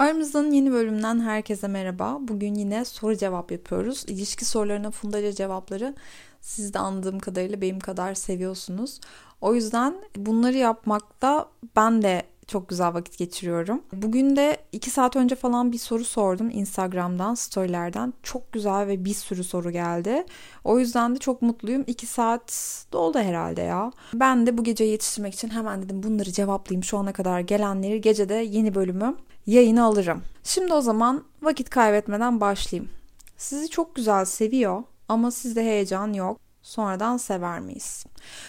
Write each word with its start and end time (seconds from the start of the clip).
Aramızdan 0.00 0.50
yeni 0.50 0.72
bölümden 0.72 1.20
herkese 1.20 1.68
merhaba. 1.68 2.18
Bugün 2.20 2.54
yine 2.54 2.84
soru 2.84 3.16
cevap 3.16 3.52
yapıyoruz. 3.52 4.04
İlişki 4.08 4.44
sorularına 4.44 4.90
fundaca 4.90 5.32
cevapları 5.32 5.94
siz 6.40 6.74
de 6.74 6.78
anladığım 6.78 7.18
kadarıyla 7.18 7.60
benim 7.60 7.80
kadar 7.80 8.14
seviyorsunuz. 8.14 9.00
O 9.40 9.54
yüzden 9.54 9.94
bunları 10.16 10.56
yapmakta 10.56 11.48
ben 11.76 12.02
de 12.02 12.22
çok 12.46 12.68
güzel 12.68 12.94
vakit 12.94 13.18
geçiriyorum. 13.18 13.82
Bugün 13.92 14.36
de 14.36 14.56
2 14.72 14.90
saat 14.90 15.16
önce 15.16 15.34
falan 15.34 15.72
bir 15.72 15.78
soru 15.78 16.04
sordum 16.04 16.50
Instagram'dan, 16.50 17.34
storylerden. 17.34 18.14
Çok 18.22 18.52
güzel 18.52 18.86
ve 18.86 19.04
bir 19.04 19.14
sürü 19.14 19.44
soru 19.44 19.70
geldi. 19.70 20.24
O 20.64 20.78
yüzden 20.78 21.14
de 21.14 21.18
çok 21.18 21.42
mutluyum. 21.42 21.84
2 21.86 22.06
saat 22.06 22.84
doldu 22.92 23.18
herhalde 23.18 23.62
ya. 23.62 23.92
Ben 24.14 24.46
de 24.46 24.58
bu 24.58 24.64
gece 24.64 24.84
yetiştirmek 24.84 25.34
için 25.34 25.48
hemen 25.48 25.82
dedim 25.82 26.02
bunları 26.02 26.32
cevaplayayım. 26.32 26.84
Şu 26.84 26.98
ana 26.98 27.12
kadar 27.12 27.40
gelenleri 27.40 28.00
gecede 28.00 28.34
yeni 28.34 28.74
bölümü 28.74 29.16
yayını 29.50 29.84
alırım. 29.84 30.22
Şimdi 30.44 30.74
o 30.74 30.80
zaman 30.80 31.24
vakit 31.42 31.70
kaybetmeden 31.70 32.40
başlayayım. 32.40 32.90
Sizi 33.36 33.68
çok 33.68 33.94
güzel 33.94 34.24
seviyor 34.24 34.82
ama 35.08 35.30
sizde 35.30 35.64
heyecan 35.64 36.12
yok. 36.12 36.40
Sonradan 36.62 37.16
sever 37.16 37.60
miyiz? 37.60 38.04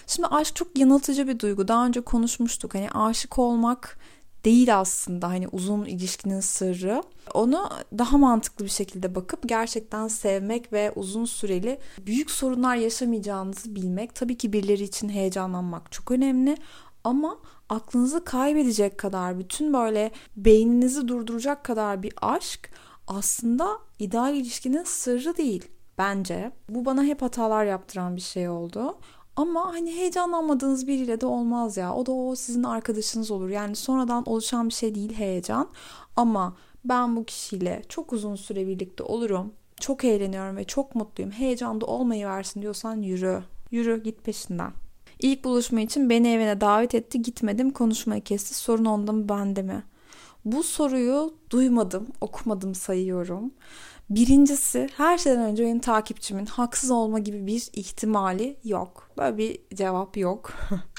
Şimdi 0.07 0.27
aşk 0.27 0.55
çok 0.55 0.77
yanıltıcı 0.77 1.27
bir 1.27 1.39
duygu. 1.39 1.67
Daha 1.67 1.85
önce 1.85 2.01
konuşmuştuk. 2.01 2.75
Hani 2.75 2.91
aşık 2.91 3.39
olmak 3.39 3.97
değil 4.45 4.79
aslında 4.79 5.27
hani 5.27 5.47
uzun 5.47 5.85
ilişkinin 5.85 6.39
sırrı. 6.39 7.03
Onu 7.33 7.69
daha 7.97 8.17
mantıklı 8.17 8.65
bir 8.65 8.69
şekilde 8.69 9.15
bakıp 9.15 9.49
gerçekten 9.49 10.07
sevmek 10.07 10.73
ve 10.73 10.91
uzun 10.95 11.25
süreli 11.25 11.79
büyük 12.05 12.31
sorunlar 12.31 12.75
yaşamayacağınızı 12.75 13.75
bilmek. 13.75 14.15
Tabii 14.15 14.37
ki 14.37 14.53
birileri 14.53 14.83
için 14.83 15.09
heyecanlanmak 15.09 15.91
çok 15.91 16.11
önemli 16.11 16.57
ama 17.03 17.37
aklınızı 17.69 18.23
kaybedecek 18.23 18.97
kadar 18.97 19.39
bütün 19.39 19.73
böyle 19.73 20.11
beyninizi 20.35 21.07
durduracak 21.07 21.63
kadar 21.63 22.03
bir 22.03 22.13
aşk 22.21 22.69
aslında 23.07 23.79
ideal 23.99 24.35
ilişkinin 24.35 24.83
sırrı 24.83 25.37
değil 25.37 25.67
bence. 25.97 26.51
Bu 26.69 26.85
bana 26.85 27.03
hep 27.03 27.21
hatalar 27.21 27.65
yaptıran 27.65 28.15
bir 28.15 28.21
şey 28.21 28.49
oldu. 28.49 28.97
Ama 29.35 29.73
hani 29.73 29.91
heyecanlanmadığınız 29.95 30.87
biriyle 30.87 31.21
de 31.21 31.25
olmaz 31.25 31.77
ya. 31.77 31.95
O 31.95 32.05
da 32.05 32.11
o 32.11 32.35
sizin 32.35 32.63
arkadaşınız 32.63 33.31
olur. 33.31 33.49
Yani 33.49 33.75
sonradan 33.75 34.23
oluşan 34.29 34.69
bir 34.69 34.73
şey 34.73 34.95
değil 34.95 35.13
heyecan. 35.13 35.69
Ama 36.15 36.55
ben 36.85 37.15
bu 37.15 37.25
kişiyle 37.25 37.81
çok 37.89 38.13
uzun 38.13 38.35
süre 38.35 38.67
birlikte 38.67 39.03
olurum. 39.03 39.53
Çok 39.79 40.03
eğleniyorum 40.03 40.57
ve 40.57 40.63
çok 40.63 40.95
mutluyum. 40.95 41.31
Heyecanda 41.31 41.85
olmayı 41.85 42.27
versin 42.27 42.61
diyorsan 42.61 43.01
yürü. 43.01 43.43
Yürü 43.71 44.03
git 44.03 44.23
peşinden. 44.23 44.71
İlk 45.21 45.43
buluşma 45.43 45.81
için 45.81 46.09
beni 46.09 46.27
evine 46.27 46.61
davet 46.61 46.95
etti. 46.95 47.21
Gitmedim 47.21 47.71
konuşmayı 47.71 48.23
kesti. 48.23 48.53
Sorun 48.53 48.85
onda 48.85 49.11
mı 49.11 49.29
bende 49.29 49.61
mi? 49.61 49.83
Bu 50.45 50.63
soruyu 50.63 51.33
duymadım, 51.49 52.07
okumadım 52.21 52.75
sayıyorum. 52.75 53.53
Birincisi 54.09 54.89
her 54.97 55.17
şeyden 55.17 55.41
önce 55.43 55.63
benim 55.63 55.79
takipçimin 55.79 56.45
haksız 56.45 56.91
olma 56.91 57.19
gibi 57.19 57.47
bir 57.47 57.69
ihtimali 57.73 58.57
yok. 58.63 59.09
Böyle 59.17 59.37
bir 59.37 59.75
cevap 59.75 60.17
yok. 60.17 60.53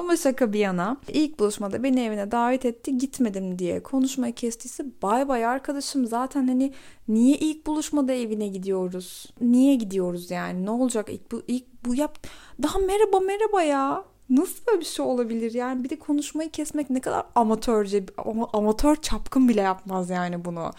Ama 0.00 0.16
şaka 0.16 0.52
bir 0.52 0.58
yana 0.58 0.96
ilk 1.08 1.38
buluşmada 1.38 1.82
beni 1.82 2.00
evine 2.00 2.30
davet 2.30 2.64
etti 2.64 2.98
gitmedim 2.98 3.58
diye 3.58 3.82
konuşmayı 3.82 4.34
kestiyse 4.34 4.84
bay 5.02 5.28
bay 5.28 5.46
arkadaşım 5.46 6.06
zaten 6.06 6.48
hani 6.48 6.72
niye 7.08 7.36
ilk 7.36 7.66
buluşmada 7.66 8.12
evine 8.12 8.48
gidiyoruz? 8.48 9.26
Niye 9.40 9.74
gidiyoruz 9.74 10.30
yani 10.30 10.66
ne 10.66 10.70
olacak 10.70 11.08
ilk 11.10 11.32
bu, 11.32 11.42
ilk 11.48 11.64
bu 11.86 11.94
yap 11.94 12.26
daha 12.62 12.78
merhaba 12.78 13.20
merhaba 13.20 13.62
ya 13.62 14.04
Nasıl 14.30 14.66
böyle 14.66 14.80
bir 14.80 14.84
şey 14.84 15.04
olabilir? 15.06 15.54
Yani 15.54 15.84
bir 15.84 15.90
de 15.90 15.98
konuşmayı 15.98 16.50
kesmek 16.50 16.90
ne 16.90 17.00
kadar 17.00 17.22
amatörce, 17.34 18.04
amatör 18.52 18.96
çapkın 18.96 19.48
bile 19.48 19.60
yapmaz 19.60 20.10
yani 20.10 20.44
bunu. 20.44 20.70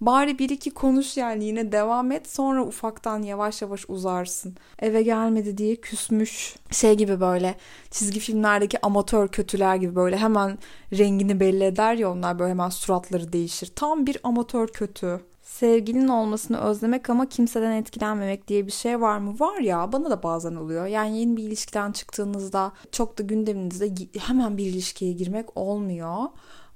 Bari 0.00 0.38
bir 0.38 0.50
iki 0.50 0.70
konuş 0.70 1.16
yani 1.16 1.44
yine 1.44 1.72
devam 1.72 2.12
et 2.12 2.28
sonra 2.28 2.64
ufaktan 2.64 3.22
yavaş 3.22 3.62
yavaş 3.62 3.84
uzarsın. 3.88 4.56
Eve 4.78 5.02
gelmedi 5.02 5.58
diye 5.58 5.76
küsmüş. 5.76 6.56
Şey 6.70 6.94
gibi 6.94 7.20
böyle 7.20 7.54
çizgi 7.90 8.20
filmlerdeki 8.20 8.86
amatör 8.86 9.28
kötüler 9.28 9.76
gibi 9.76 9.94
böyle 9.94 10.16
hemen 10.16 10.58
rengini 10.92 11.40
belli 11.40 11.64
eder 11.64 11.94
ya 11.94 12.12
onlar 12.12 12.38
böyle 12.38 12.50
hemen 12.50 12.68
suratları 12.68 13.32
değişir. 13.32 13.72
Tam 13.76 14.06
bir 14.06 14.18
amatör 14.22 14.68
kötü. 14.68 15.20
Sevgilinin 15.42 16.08
olmasını 16.08 16.60
özlemek 16.60 17.10
ama 17.10 17.28
kimseden 17.28 17.72
etkilenmemek 17.72 18.48
diye 18.48 18.66
bir 18.66 18.72
şey 18.72 19.00
var 19.00 19.18
mı? 19.18 19.40
Var 19.40 19.58
ya 19.58 19.92
bana 19.92 20.10
da 20.10 20.22
bazen 20.22 20.54
oluyor. 20.54 20.86
Yani 20.86 21.18
yeni 21.18 21.36
bir 21.36 21.42
ilişkiden 21.42 21.92
çıktığınızda 21.92 22.72
çok 22.92 23.18
da 23.18 23.22
gündeminizde 23.22 23.90
hemen 24.18 24.56
bir 24.58 24.66
ilişkiye 24.66 25.12
girmek 25.12 25.56
olmuyor. 25.56 26.16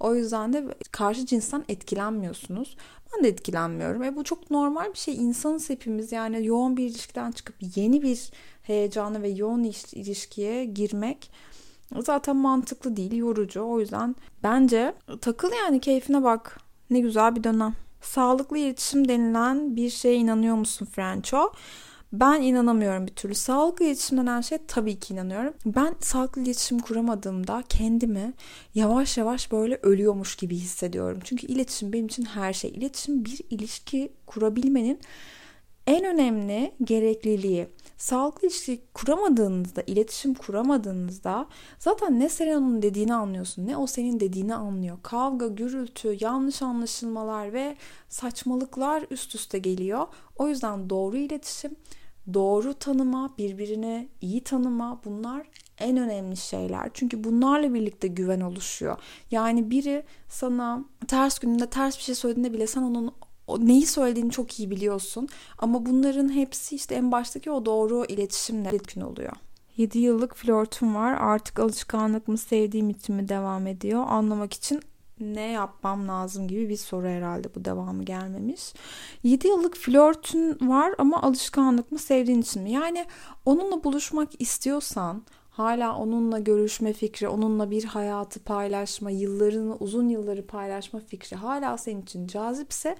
O 0.01 0.15
yüzden 0.15 0.53
de 0.53 0.65
karşı 0.93 1.27
cinsten 1.27 1.65
etkilenmiyorsunuz. 1.69 2.77
Ben 3.17 3.25
de 3.25 3.29
etkilenmiyorum. 3.29 4.03
E 4.03 4.17
bu 4.17 4.25
çok 4.25 4.51
normal 4.51 4.93
bir 4.93 4.99
şey. 4.99 5.15
İnsanız 5.15 5.71
hepimiz 5.71 6.13
yani 6.13 6.47
yoğun 6.47 6.77
bir 6.77 6.85
ilişkiden 6.85 7.33
çıkıp 7.33 7.57
yeni 7.77 8.03
bir 8.03 8.31
heyecanı 8.63 9.23
ve 9.23 9.29
yoğun 9.29 9.65
ilişkiye 9.93 10.65
girmek 10.65 11.31
zaten 11.99 12.37
mantıklı 12.37 12.97
değil, 12.97 13.13
yorucu. 13.13 13.63
O 13.63 13.81
yüzden 13.81 14.17
bence 14.43 14.95
takıl 15.21 15.53
yani 15.53 15.81
keyfine 15.81 16.23
bak. 16.23 16.61
Ne 16.91 17.01
güzel 17.01 17.37
bir 17.37 17.45
dönem. 17.45 17.75
Sağlıklı 18.03 18.59
iletişim 18.59 19.09
denilen 19.09 19.77
bir 19.77 19.91
şeye 19.91 20.15
inanıyor 20.17 20.57
musun 20.57 20.89
Franco? 20.93 21.53
Ben 22.13 22.43
inanamıyorum 22.43 23.07
bir 23.07 23.15
türlü. 23.15 23.35
Sağlıklı 23.35 23.85
iletişim 23.85 24.19
denen 24.19 24.41
şey 24.41 24.59
tabii 24.69 24.99
ki 24.99 25.15
inanıyorum. 25.15 25.55
Ben 25.67 25.95
sağlıklı 26.01 26.43
iletişim 26.43 26.79
kuramadığımda 26.79 27.65
kendimi 27.69 28.33
yavaş 28.75 29.19
yavaş 29.19 29.53
böyle 29.53 29.79
ölüyormuş 29.83 30.37
gibi 30.37 30.57
hissediyorum. 30.57 31.19
Çünkü 31.25 31.47
iletişim 31.47 31.93
benim 31.93 32.07
için 32.07 32.25
her 32.25 32.53
şey. 32.53 32.71
İletişim 32.71 33.25
bir 33.25 33.41
ilişki 33.51 34.13
kurabilmenin 34.27 35.01
en 35.87 36.05
önemli 36.05 36.73
gerekliliği. 36.85 37.69
Sağlıklı 37.97 38.49
ilişki 38.49 38.81
kuramadığınızda, 38.95 39.83
iletişim 39.87 40.35
kuramadığınızda 40.35 41.47
zaten 41.79 42.21
ne 42.21 42.29
sen 42.29 42.57
onun 42.57 42.83
dediğini 42.83 43.15
anlıyorsun 43.15 43.67
ne 43.67 43.77
o 43.77 43.87
senin 43.87 44.21
dediğini 44.21 44.55
anlıyor. 44.55 44.99
Kavga, 45.03 45.47
gürültü, 45.47 46.17
yanlış 46.21 46.63
anlaşılmalar 46.63 47.53
ve 47.53 47.77
saçmalıklar 48.09 49.05
üst 49.11 49.35
üste 49.35 49.59
geliyor. 49.59 50.07
O 50.37 50.49
yüzden 50.49 50.91
doğru 50.91 51.17
iletişim, 51.17 51.77
doğru 52.35 52.75
tanıma, 52.75 53.35
birbirini 53.39 54.09
iyi 54.21 54.45
tanıma 54.45 55.01
bunlar 55.05 55.47
en 55.79 55.97
önemli 55.97 56.37
şeyler. 56.37 56.91
Çünkü 56.95 57.25
bunlarla 57.25 57.75
birlikte 57.75 58.09
güven 58.09 58.41
oluşuyor. 58.41 58.99
Yani 59.31 59.71
biri 59.71 60.05
sana 60.29 60.85
ters 61.09 61.39
gününde 61.39 61.71
ters 61.71 61.99
bir 61.99 62.03
şey 62.03 62.15
söylediğinde 62.15 62.53
bile 62.53 62.67
sen 62.67 62.83
onun 62.83 63.13
neyi 63.59 63.87
söylediğini 63.87 64.31
çok 64.31 64.61
iyi 64.61 64.71
biliyorsun. 64.71 65.29
Ama 65.59 65.87
bunların 65.87 66.33
hepsi 66.33 66.77
işte 66.77 66.95
en 66.95 67.13
baştaki 67.13 67.51
o 67.51 67.67
doğru 67.67 68.05
iletişimle 68.05 68.69
etkin 68.69 69.01
oluyor. 69.01 69.33
7 69.77 69.99
yıllık 69.99 70.37
flörtüm 70.37 70.95
var. 70.95 71.13
Artık 71.13 71.59
alışkanlık 71.59 72.29
mı 72.29 72.39
sevdiğim 72.39 72.91
için 72.91 73.15
mi 73.15 73.29
devam 73.29 73.67
ediyor? 73.67 74.05
Anlamak 74.09 74.53
için 74.53 74.81
ne 75.21 75.51
yapmam 75.51 76.09
lazım 76.09 76.49
gibi 76.49 76.69
bir 76.69 76.77
soru 76.77 77.07
herhalde 77.07 77.55
bu 77.55 77.65
devamı 77.65 78.03
gelmemiş. 78.03 78.73
7 79.23 79.49
yıllık 79.49 79.77
flörtün 79.77 80.59
var 80.69 80.95
ama 80.99 81.23
alışkanlık 81.23 81.93
mı 81.93 81.99
sevdiğin 81.99 82.43
için 82.43 82.63
mi? 82.63 82.73
Yani 82.73 83.07
onunla 83.45 83.85
buluşmak 83.85 84.41
istiyorsan 84.41 85.23
hala 85.51 85.97
onunla 85.97 86.39
görüşme 86.39 86.93
fikri, 86.93 87.29
onunla 87.29 87.71
bir 87.71 87.85
hayatı 87.85 88.41
paylaşma, 88.41 89.11
yıllarını, 89.11 89.77
uzun 89.77 90.09
yılları 90.09 90.47
paylaşma 90.47 91.01
fikri 91.01 91.37
hala 91.37 91.79
senin 91.79 92.03
için 92.03 92.27
cazipse 92.27 92.97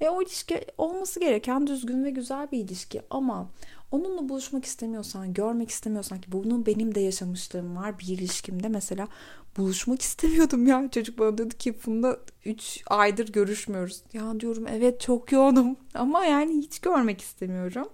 e, 0.00 0.08
o 0.08 0.22
ilişki 0.22 0.64
olması 0.78 1.20
gereken 1.20 1.66
düzgün 1.66 2.04
ve 2.04 2.10
güzel 2.10 2.50
bir 2.52 2.58
ilişki 2.58 3.02
ama 3.10 3.48
onunla 3.94 4.28
buluşmak 4.28 4.64
istemiyorsan, 4.64 5.34
görmek 5.34 5.70
istemiyorsan 5.70 6.20
ki 6.20 6.32
bunun 6.32 6.66
benim 6.66 6.94
de 6.94 7.00
yaşamışlığım 7.00 7.76
var 7.76 7.98
bir 7.98 8.06
ilişkimde 8.06 8.68
mesela 8.68 9.08
buluşmak 9.56 10.02
istemiyordum 10.08 10.66
ya. 10.66 10.88
Çocuk 10.90 11.18
bana 11.18 11.38
dedi 11.38 11.58
ki 11.58 11.74
bunda 11.86 12.18
3 12.44 12.82
aydır 12.86 13.32
görüşmüyoruz. 13.32 14.02
Ya 14.12 14.40
diyorum 14.40 14.66
evet 14.70 15.00
çok 15.00 15.32
yoğunum 15.32 15.76
ama 15.94 16.24
yani 16.24 16.56
hiç 16.56 16.78
görmek 16.78 17.20
istemiyorum. 17.20 17.88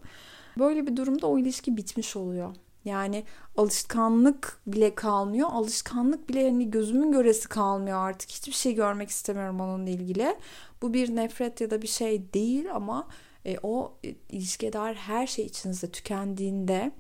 Böyle 0.59 0.87
bir 0.87 0.97
durumda 0.97 1.27
o 1.27 1.39
ilişki 1.39 1.77
bitmiş 1.77 2.17
oluyor. 2.17 2.55
Yani 2.85 3.25
alışkanlık 3.57 4.61
bile 4.67 4.95
kalmıyor. 4.95 5.49
Alışkanlık 5.53 6.29
bile 6.29 6.51
hani 6.51 6.71
gözümün 6.71 7.13
göresi 7.13 7.49
kalmıyor 7.49 7.99
artık. 7.99 8.31
Hiçbir 8.31 8.53
şey 8.53 8.75
görmek 8.75 9.11
istemiyorum 9.11 9.61
onunla 9.61 9.91
ilgili. 9.91 10.37
Bu 10.83 10.95
bir 10.95 11.17
nefret 11.17 11.61
ya 11.61 11.71
da 11.71 11.83
bir 11.83 11.89
şey 11.89 12.33
değil 12.35 12.75
ama 12.75 13.09
e, 13.47 13.57
o 13.63 13.93
e, 14.05 14.15
ilişkiye 14.31 14.73
dair 14.73 14.95
her 14.95 15.27
şey 15.27 15.47
içinizde 15.47 15.91
tükendiğinde 15.91 16.93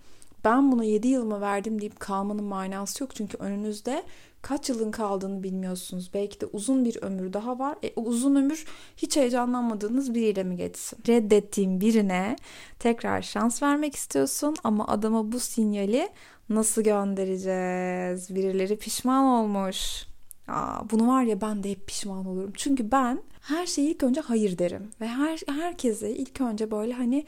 ben 0.45 0.73
buna 0.73 0.85
7 0.85 1.09
yılımı 1.09 1.41
verdim 1.41 1.81
deyip 1.81 2.01
kalmanın 2.01 2.45
manası 2.45 3.05
yok. 3.05 3.15
Çünkü 3.15 3.37
önünüzde 3.37 4.03
kaç 4.43 4.69
yılın 4.69 4.91
kaldığını 4.91 5.43
bilmiyorsunuz. 5.43 6.11
Belki 6.15 6.41
de 6.41 6.47
uzun 6.47 6.85
bir 6.85 7.03
ömür 7.03 7.33
daha 7.33 7.59
var. 7.59 7.79
E, 7.83 7.93
uzun 7.97 8.37
ömür 8.37 8.67
hiç 8.97 9.17
heyecanlanmadığınız 9.17 10.15
biriyle 10.15 10.43
mi 10.43 10.57
geçsin? 10.57 10.99
Reddettiğin 11.09 11.81
birine 11.81 12.37
tekrar 12.79 13.23
şans 13.23 13.63
vermek 13.63 13.95
istiyorsun 13.95 14.57
ama 14.65 14.89
adama 14.89 15.33
bu 15.33 15.41
sinyali 15.41 16.09
nasıl 16.49 16.83
göndereceğiz? 16.83 18.35
Birileri 18.35 18.77
pişman 18.77 19.25
olmuş. 19.25 20.10
Aa, 20.49 20.91
bunu 20.91 21.09
var 21.09 21.23
ya 21.23 21.41
ben 21.41 21.63
de 21.63 21.71
hep 21.71 21.87
pişman 21.87 22.27
olurum. 22.27 22.53
Çünkü 22.57 22.91
ben 22.93 23.23
her 23.41 23.67
şeyi 23.67 23.91
ilk 23.91 24.03
önce 24.03 24.21
hayır 24.21 24.59
derim. 24.59 24.91
Ve 25.01 25.09
her 25.09 25.41
herkese 25.49 26.11
ilk 26.11 26.41
önce 26.41 26.71
böyle 26.71 26.93
hani 26.93 27.27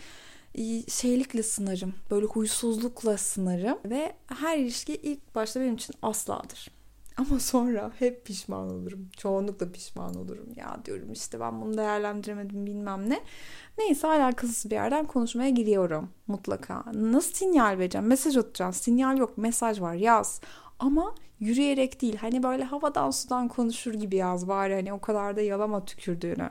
şeylikle 0.88 1.43
sınarım. 1.43 1.94
Böyle 2.11 2.26
huysuzlukla 2.26 3.19
sınarım. 3.19 3.79
Ve 3.85 4.12
her 4.26 4.59
ilişki 4.59 4.94
ilk 4.94 5.35
başta 5.35 5.61
benim 5.61 5.75
için 5.75 5.94
asladır. 6.03 6.70
Ama 7.17 7.41
sonra 7.41 7.93
hep 7.99 8.25
pişman 8.26 8.70
olurum. 8.70 9.09
Çoğunlukla 9.17 9.73
pişman 9.73 10.15
olurum. 10.15 10.47
Ya 10.56 10.79
diyorum 10.85 11.12
işte 11.12 11.41
ben 11.41 11.61
bunu 11.61 11.76
değerlendiremedim 11.76 12.67
bilmem 12.67 13.11
ne. 13.11 13.20
Neyse 13.79 14.06
alakasız 14.06 14.70
bir 14.70 14.75
yerden 14.75 15.06
konuşmaya 15.06 15.50
giriyorum 15.50 16.11
mutlaka. 16.26 16.85
Nasıl 16.94 17.32
sinyal 17.35 17.79
vereceğim? 17.79 18.06
Mesaj 18.06 18.37
atacağım. 18.37 18.73
Sinyal 18.73 19.19
yok. 19.19 19.38
Mesaj 19.38 19.81
var. 19.81 19.94
Yaz. 19.94 20.41
Ama 20.79 21.15
yürüyerek 21.43 22.03
değil. 22.03 22.17
Hani 22.17 22.43
böyle 22.43 22.65
havadan 22.65 23.11
sudan 23.11 23.49
konuşur 23.49 23.94
gibi 23.94 24.17
yaz 24.17 24.49
bari. 24.49 24.75
Hani 24.75 24.93
o 24.93 25.00
kadar 25.00 25.37
da 25.37 25.41
yalama 25.41 25.85
tükürdüğünü. 25.85 26.50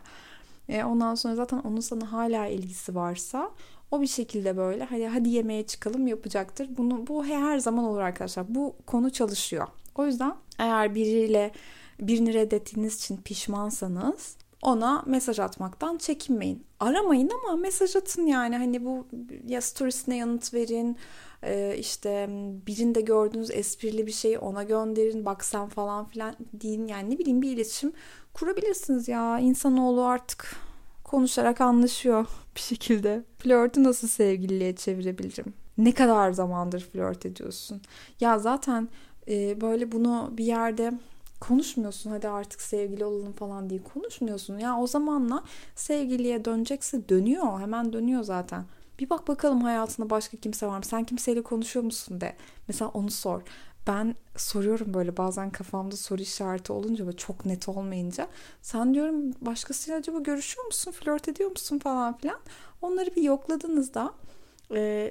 E, 0.70 0.84
ondan 0.84 1.16
sonra 1.16 1.36
zaten 1.36 1.58
onun 1.60 1.80
sana 1.80 2.12
hala 2.12 2.48
ilgisi 2.48 2.96
varsa 2.96 3.52
o 3.92 4.02
bir 4.02 4.08
şekilde 4.08 4.58
böyle 4.58 4.84
hadi 4.84 5.08
hadi 5.08 5.30
yemeğe 5.30 5.66
çıkalım 5.68 6.08
yapacaktır. 6.08 6.70
Bunu 6.78 7.08
bu 7.08 7.26
her 7.26 7.60
zaman 7.60 7.86
olur 7.86 8.00
arkadaşlar. 8.00 8.56
Bu 8.56 8.76
konu 8.88 9.10
çalışıyor. 9.10 9.68
O 9.96 10.06
yüzden 10.06 10.36
eğer 10.60 10.96
biriyle 10.96 11.52
birini 12.00 12.34
reddettiğiniz 12.34 12.98
için 12.98 13.18
pişmansanız 13.18 14.36
ona 14.62 15.04
mesaj 15.06 15.40
atmaktan 15.40 15.98
çekinmeyin. 15.98 16.64
Aramayın 16.80 17.30
ama 17.30 17.56
mesaj 17.56 17.96
atın 17.96 18.26
yani 18.26 18.58
hani 18.58 18.86
bu 18.86 19.08
ya 19.48 19.62
storiesine 19.62 20.18
yanıt 20.18 20.54
verin 20.54 20.98
ee, 21.44 21.76
işte 21.80 22.28
birinde 22.68 23.02
gördüğünüz 23.02 23.52
esprili 23.52 24.08
bir 24.08 24.12
şeyi 24.12 24.40
ona 24.40 24.64
gönderin 24.64 25.26
bak 25.26 25.46
sen 25.46 25.68
falan 25.70 26.06
filan 26.06 26.36
deyin 26.54 26.88
yani 26.88 27.10
ne 27.10 27.20
bileyim 27.20 27.42
bir 27.42 27.52
iletişim 27.52 27.94
kurabilirsiniz 28.34 29.08
ya 29.08 29.40
insanoğlu 29.40 30.06
artık 30.06 30.56
konuşarak 31.04 31.62
anlaşıyor 31.62 32.26
bir 32.56 32.62
şekilde. 32.62 33.24
Flörtü 33.38 33.84
nasıl 33.84 34.08
sevgililiğe 34.08 34.76
çevirebilirim? 34.76 35.54
Ne 35.78 35.92
kadar 35.92 36.32
zamandır 36.32 36.90
flört 36.94 37.26
ediyorsun? 37.26 37.82
Ya 38.20 38.40
zaten 38.40 38.90
e, 39.28 39.62
böyle 39.62 39.92
bunu 39.92 40.30
bir 40.38 40.46
yerde 40.46 40.94
konuşmuyorsun 41.40 42.12
hadi 42.12 42.28
artık 42.28 42.62
sevgili 42.62 43.06
olalım 43.06 43.34
falan 43.34 43.70
diye 43.70 43.80
konuşmuyorsun. 43.94 44.58
Ya 44.58 44.80
o 44.80 44.88
zamanla 44.88 45.44
sevgiliye 45.76 46.46
dönecekse 46.46 47.10
dönüyor 47.10 47.60
hemen 47.60 47.94
dönüyor 47.94 48.24
zaten. 48.24 48.66
Bir 49.02 49.10
bak 49.10 49.28
bakalım 49.28 49.62
hayatında 49.62 50.10
başka 50.10 50.38
kimse 50.38 50.68
var 50.68 50.78
mı? 50.78 50.86
Sen 50.86 51.04
kimseyle 51.04 51.42
konuşuyor 51.42 51.86
musun 51.86 52.22
de. 52.22 52.36
Mesela 52.68 52.92
onu 52.92 53.12
sor. 53.12 53.42
Ben 53.88 54.16
soruyorum 54.38 54.94
böyle 54.94 55.18
bazen 55.18 55.50
kafamda 55.50 55.96
soru 55.96 56.22
işareti 56.22 56.74
olunca 56.74 57.08
ve 57.08 57.12
çok 57.12 57.46
net 57.46 57.70
olmayınca. 57.70 58.28
Sen 58.62 58.94
diyorum 58.94 59.34
başkasıyla 59.42 60.00
acaba 60.00 60.20
görüşüyor 60.20 60.66
musun? 60.66 60.92
Flört 60.92 61.28
ediyor 61.28 61.50
musun 61.50 61.80
falan 61.80 62.18
filan. 62.18 62.40
Onları 62.82 63.16
bir 63.16 63.22
yokladığınızda 63.22 64.14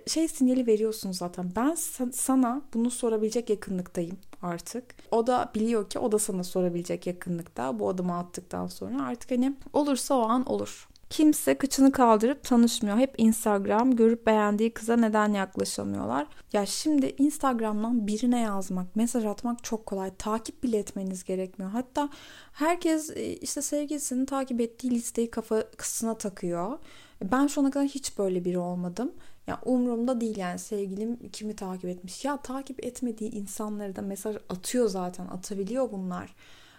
şey 0.07 0.29
sinyali 0.29 0.67
veriyorsun 0.67 1.13
zaten. 1.13 1.53
Ben 1.57 1.75
sana 2.13 2.63
bunu 2.75 2.91
sorabilecek 2.91 3.51
yakınlıktayım 3.51 4.19
artık. 4.43 4.85
O 5.11 5.27
da 5.27 5.51
biliyor 5.55 5.91
ki 5.91 5.99
o 5.99 6.13
da 6.13 6.19
sana 6.19 6.45
sorabilecek 6.45 7.07
yakınlıkta 7.07 7.79
bu 7.79 7.89
adımı 7.89 8.19
attıktan 8.19 8.67
sonra 8.67 9.05
artık 9.07 9.31
hani 9.31 9.57
olursa 9.73 10.15
o 10.15 10.23
an 10.23 10.47
olur. 10.47 10.89
Kimse 11.11 11.59
kıçını 11.59 11.93
kaldırıp 11.93 12.45
tanışmıyor. 12.45 12.99
Hep 12.99 13.15
Instagram 13.19 13.97
görüp 13.97 14.27
beğendiği 14.27 14.75
kıza 14.75 14.97
neden 14.97 15.33
yaklaşamıyorlar? 15.33 16.27
Ya 16.53 16.67
şimdi 16.67 17.15
Instagram'dan 17.19 18.07
birine 18.07 18.41
yazmak, 18.41 18.97
mesaj 18.97 19.25
atmak 19.25 19.65
çok 19.65 19.87
kolay. 19.87 20.11
Takip 20.19 20.63
bile 20.63 20.79
etmeniz 20.79 21.25
gerekmiyor. 21.25 21.71
Hatta 21.71 22.09
herkes 22.53 23.11
e, 23.11 23.37
işte 23.37 23.63
sevgilisini 23.63 24.27
takip 24.27 24.61
ettiği 24.61 24.91
listeyi 24.91 25.31
kafasına 25.31 26.19
takıyor. 26.19 26.79
Ben 27.23 27.47
şu 27.47 27.61
ana 27.61 27.71
kadar 27.71 27.87
hiç 27.87 28.19
böyle 28.19 28.45
biri 28.45 28.59
olmadım. 28.59 29.13
Ya 29.47 29.61
umurumda 29.65 30.21
değil 30.21 30.37
yani 30.37 30.59
sevgilim 30.59 31.31
kimi 31.33 31.57
takip 31.57 31.85
etmiş. 31.85 32.25
Ya 32.25 32.37
takip 32.37 32.85
etmediği 32.85 33.31
insanları 33.31 33.97
da 33.97 34.03
mesaj 34.03 34.37
atıyor 34.49 34.89
zaten. 34.89 35.27
Atabiliyor 35.27 35.93
bunlar. 35.93 36.35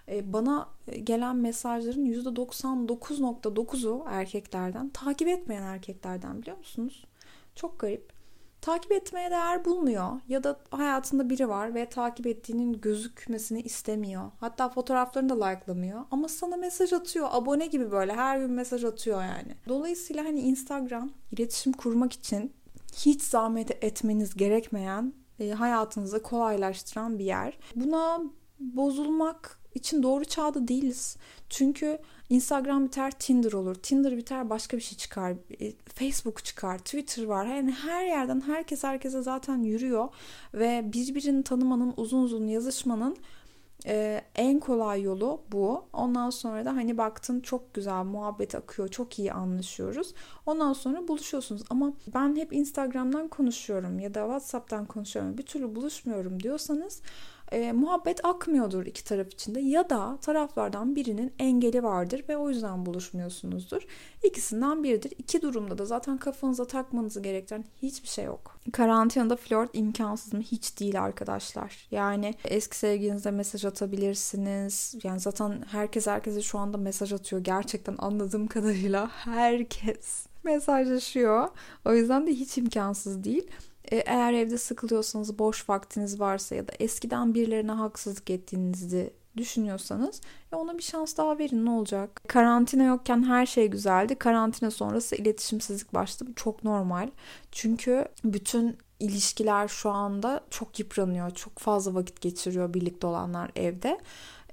E, 0.07 0.33
bana 0.33 0.69
gelen 1.03 1.35
mesajların 1.35 2.05
%99.9'u 2.05 4.03
erkeklerden. 4.07 4.89
Takip 4.89 5.27
etmeyen 5.27 5.63
erkeklerden 5.63 6.41
biliyor 6.41 6.57
musunuz? 6.57 7.05
Çok 7.55 7.79
garip. 7.79 8.21
Takip 8.61 8.91
etmeye 8.91 9.31
değer 9.31 9.65
bulmuyor 9.65 10.11
ya 10.27 10.43
da 10.43 10.59
hayatında 10.71 11.29
biri 11.29 11.49
var 11.49 11.75
ve 11.75 11.85
takip 11.85 12.27
ettiğinin 12.27 12.81
gözükmesini 12.81 13.61
istemiyor. 13.61 14.31
Hatta 14.39 14.69
fotoğraflarını 14.69 15.29
da 15.29 15.45
like'lamıyor 15.45 16.01
ama 16.11 16.27
sana 16.27 16.57
mesaj 16.57 16.93
atıyor. 16.93 17.27
Abone 17.31 17.67
gibi 17.67 17.91
böyle 17.91 18.13
her 18.13 18.39
gün 18.39 18.51
mesaj 18.51 18.83
atıyor 18.83 19.21
yani. 19.21 19.55
Dolayısıyla 19.67 20.25
hani 20.25 20.39
Instagram 20.39 21.09
iletişim 21.31 21.73
kurmak 21.73 22.13
için 22.13 22.53
hiç 22.95 23.21
zahmet 23.21 23.83
etmeniz 23.83 24.35
gerekmeyen 24.35 25.13
e, 25.39 25.49
hayatınızı 25.49 26.23
kolaylaştıran 26.23 27.19
bir 27.19 27.25
yer. 27.25 27.57
Buna 27.75 28.21
bozulmak 28.59 29.60
için 29.75 30.03
doğru 30.03 30.25
çağda 30.25 30.67
değiliz. 30.67 31.17
Çünkü 31.49 31.99
Instagram 32.29 32.85
biter 32.85 33.11
Tinder 33.11 33.51
olur. 33.51 33.75
Tinder 33.75 34.17
biter 34.17 34.49
başka 34.49 34.77
bir 34.77 34.81
şey 34.81 34.97
çıkar. 34.97 35.31
E, 35.59 35.73
Facebook 35.95 36.45
çıkar. 36.45 36.77
Twitter 36.77 37.23
var. 37.23 37.45
Yani 37.45 37.71
her 37.71 38.05
yerden 38.05 38.41
herkes 38.41 38.83
herkese 38.83 39.21
zaten 39.21 39.63
yürüyor. 39.63 40.09
Ve 40.53 40.93
birbirini 40.93 41.43
tanımanın, 41.43 41.93
uzun 41.97 42.23
uzun 42.23 42.47
yazışmanın 42.47 43.17
ee, 43.85 44.21
en 44.35 44.59
kolay 44.59 45.01
yolu 45.01 45.41
bu. 45.51 45.85
Ondan 45.93 46.29
sonra 46.29 46.65
da 46.65 46.75
hani 46.75 46.97
baktın 46.97 47.39
çok 47.39 47.73
güzel 47.73 48.03
muhabbet 48.03 48.55
akıyor, 48.55 48.87
çok 48.87 49.19
iyi 49.19 49.33
anlaşıyoruz. 49.33 50.13
Ondan 50.45 50.73
sonra 50.73 51.07
buluşuyorsunuz. 51.07 51.61
Ama 51.69 51.93
ben 52.13 52.35
hep 52.35 52.53
Instagram'dan 52.53 53.27
konuşuyorum 53.27 53.99
ya 53.99 54.13
da 54.13 54.19
WhatsApp'tan 54.19 54.85
konuşuyorum. 54.85 55.37
Bir 55.37 55.43
türlü 55.45 55.75
buluşmuyorum 55.75 56.43
diyorsanız 56.43 57.01
e, 57.51 57.71
muhabbet 57.71 58.25
akmıyordur 58.25 58.85
iki 58.85 59.03
taraf 59.03 59.27
içinde 59.27 59.59
ya 59.59 59.89
da 59.89 60.17
taraflardan 60.21 60.95
birinin 60.95 61.33
engeli 61.39 61.83
vardır 61.83 62.23
ve 62.29 62.37
o 62.37 62.49
yüzden 62.49 62.85
buluşmuyorsunuzdur. 62.85 63.81
İkisinden 64.23 64.83
biridir. 64.83 65.13
İki 65.17 65.41
durumda 65.41 65.77
da 65.77 65.85
zaten 65.85 66.17
kafanıza 66.17 66.67
takmanızı 66.67 67.21
gerektiren 67.21 67.65
hiçbir 67.81 68.07
şey 68.07 68.25
yok. 68.25 68.59
Karantinada 68.73 69.35
flört 69.35 69.69
imkansız 69.73 70.33
mı? 70.33 70.41
Hiç 70.41 70.79
değil 70.79 71.01
arkadaşlar. 71.01 71.87
Yani 71.91 72.33
eski 72.45 72.77
sevgilinize 72.77 73.31
mesaj 73.31 73.65
atabilirsiniz. 73.65 74.95
Yani 75.03 75.19
zaten 75.19 75.63
herkes 75.71 76.07
herkese 76.07 76.41
şu 76.41 76.59
anda 76.59 76.77
mesaj 76.77 77.13
atıyor. 77.13 77.43
Gerçekten 77.43 77.95
anladığım 77.99 78.47
kadarıyla 78.47 79.07
herkes 79.07 80.25
mesajlaşıyor. 80.43 81.47
O 81.85 81.93
yüzden 81.93 82.27
de 82.27 82.31
hiç 82.31 82.57
imkansız 82.57 83.23
değil. 83.23 83.51
E, 83.91 83.95
eğer 83.95 84.33
evde 84.33 84.57
sıkılıyorsanız, 84.57 85.39
boş 85.39 85.69
vaktiniz 85.69 86.19
varsa 86.19 86.55
ya 86.55 86.67
da 86.67 86.71
eskiden 86.79 87.33
birilerine 87.33 87.71
haksızlık 87.71 88.29
ettiğinizi 88.29 89.13
düşünüyorsanız 89.37 90.21
ya 90.51 90.57
ona 90.59 90.77
bir 90.77 90.83
şans 90.83 91.17
daha 91.17 91.39
verin 91.39 91.65
ne 91.65 91.69
olacak? 91.69 92.21
Karantina 92.27 92.83
yokken 92.83 93.23
her 93.23 93.45
şey 93.45 93.67
güzeldi. 93.67 94.15
Karantina 94.15 94.71
sonrası 94.71 95.15
iletişimsizlik 95.15 95.93
başladı. 95.93 96.29
Bu 96.31 96.35
çok 96.35 96.63
normal. 96.63 97.09
Çünkü 97.51 98.05
bütün 98.23 98.77
ilişkiler 99.01 99.67
şu 99.67 99.89
anda 99.89 100.41
çok 100.49 100.79
yıpranıyor. 100.79 101.31
Çok 101.31 101.59
fazla 101.59 101.93
vakit 101.93 102.21
geçiriyor 102.21 102.73
birlikte 102.73 103.07
olanlar 103.07 103.51
evde. 103.55 103.99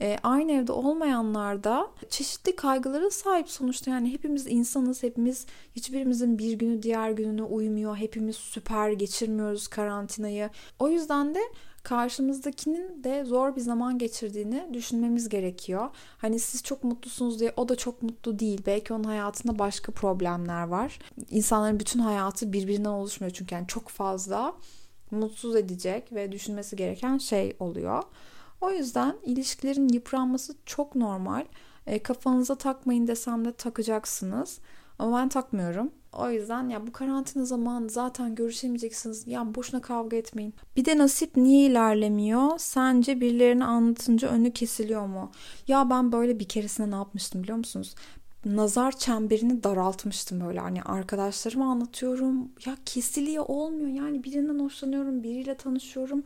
E, 0.01 0.19
aynı 0.23 0.53
evde 0.53 0.73
olmayanlar 0.73 1.65
da 1.65 1.91
çeşitli 2.09 2.57
kaygılara 2.57 3.11
sahip 3.11 3.51
sonuçta 3.51 3.91
yani 3.91 4.13
hepimiz 4.13 4.47
insanız 4.47 5.03
hepimiz 5.03 5.47
hiçbirimizin 5.77 6.39
bir 6.39 6.53
günü 6.53 6.83
diğer 6.83 7.11
gününe 7.11 7.43
uymuyor 7.43 7.97
hepimiz 7.97 8.37
süper 8.37 8.91
geçirmiyoruz 8.91 9.69
karantinayı 9.69 10.51
o 10.79 10.89
yüzden 10.89 11.35
de 11.35 11.41
karşımızdakinin 11.89 13.05
de 13.05 13.25
zor 13.25 13.57
bir 13.57 13.61
zaman 13.61 13.99
geçirdiğini 13.99 14.69
düşünmemiz 14.73 15.29
gerekiyor. 15.29 15.91
Hani 16.19 16.39
siz 16.39 16.63
çok 16.63 16.85
mutlusunuz 16.85 17.41
diye 17.41 17.53
o 17.57 17.69
da 17.69 17.77
çok 17.77 18.03
mutlu 18.03 18.39
değil. 18.39 18.63
Belki 18.67 18.95
onun 18.95 19.05
hayatında 19.05 19.59
başka 19.59 19.93
problemler 19.93 20.63
var. 20.63 20.99
İnsanların 21.31 21.81
bütün 21.81 22.01
hayatı 22.01 22.53
birbirinden 22.53 22.91
oluşmuyor 22.91 23.35
çünkü 23.35 23.55
yani 23.55 23.67
çok 23.67 23.89
fazla 23.89 24.55
mutsuz 25.11 25.57
edecek 25.57 26.13
ve 26.13 26.33
düşünmesi 26.33 26.77
gereken 26.77 27.19
şey 27.19 27.57
oluyor. 27.59 28.03
O 28.61 28.71
yüzden 28.71 29.17
ilişkilerin 29.25 29.89
yıpranması 29.89 30.55
çok 30.67 30.95
normal. 30.95 31.45
E, 31.87 32.03
kafanıza 32.03 32.55
takmayın 32.55 33.07
desem 33.07 33.45
de 33.45 33.53
takacaksınız. 33.53 34.59
Ama 34.99 35.19
ben 35.19 35.29
takmıyorum. 35.29 35.91
O 36.19 36.31
yüzden 36.31 36.69
ya 36.69 36.87
bu 36.87 36.93
karantina 36.93 37.45
zamanı 37.45 37.91
zaten 37.91 38.35
görüşemeyeceksiniz. 38.35 39.27
Ya 39.27 39.55
boşuna 39.55 39.81
kavga 39.81 40.17
etmeyin. 40.17 40.55
Bir 40.77 40.85
de 40.85 40.99
nasip 40.99 41.37
niye 41.37 41.67
ilerlemiyor? 41.67 42.51
Sence 42.59 43.21
birilerini 43.21 43.65
anlatınca 43.65 44.29
önü 44.29 44.53
kesiliyor 44.53 45.07
mu? 45.07 45.31
Ya 45.69 45.91
ben 45.91 46.13
böyle 46.13 46.41
bir 46.41 46.49
keresinde 46.49 46.91
ne 46.91 46.95
yapmıştım 46.95 47.43
biliyor 47.43 47.59
musunuz? 47.59 47.95
nazar 48.45 48.93
çemberini 48.93 49.63
daraltmıştım 49.65 50.41
böyle 50.41 50.61
hani 50.61 50.83
arkadaşlarıma 50.83 51.71
anlatıyorum 51.71 52.53
ya 52.67 52.77
kesiliyor 52.87 53.45
olmuyor 53.49 53.89
yani 53.89 54.25
birinden 54.25 54.59
hoşlanıyorum 54.59 55.23
biriyle 55.23 55.55
tanışıyorum 55.55 56.23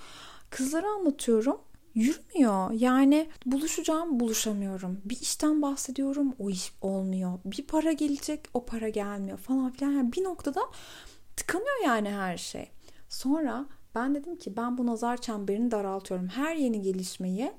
kızlara 0.50 0.86
anlatıyorum 0.98 1.56
yürümüyor. 1.94 2.70
Yani 2.70 3.28
buluşacağım 3.46 4.20
buluşamıyorum. 4.20 5.00
Bir 5.04 5.20
işten 5.20 5.62
bahsediyorum 5.62 6.34
o 6.38 6.50
iş 6.50 6.72
olmuyor. 6.80 7.38
Bir 7.44 7.66
para 7.66 7.92
gelecek 7.92 8.48
o 8.54 8.66
para 8.66 8.88
gelmiyor 8.88 9.38
falan 9.38 9.70
filan. 9.70 9.92
Yani 9.92 10.12
bir 10.12 10.24
noktada 10.24 10.60
tıkanıyor 11.36 11.84
yani 11.84 12.10
her 12.10 12.36
şey. 12.36 12.70
Sonra 13.08 13.66
ben 13.94 14.14
dedim 14.14 14.36
ki 14.36 14.56
ben 14.56 14.78
bu 14.78 14.86
nazar 14.86 15.20
çemberini 15.20 15.70
daraltıyorum. 15.70 16.28
Her 16.28 16.56
yeni 16.56 16.82
gelişmeyi 16.82 17.52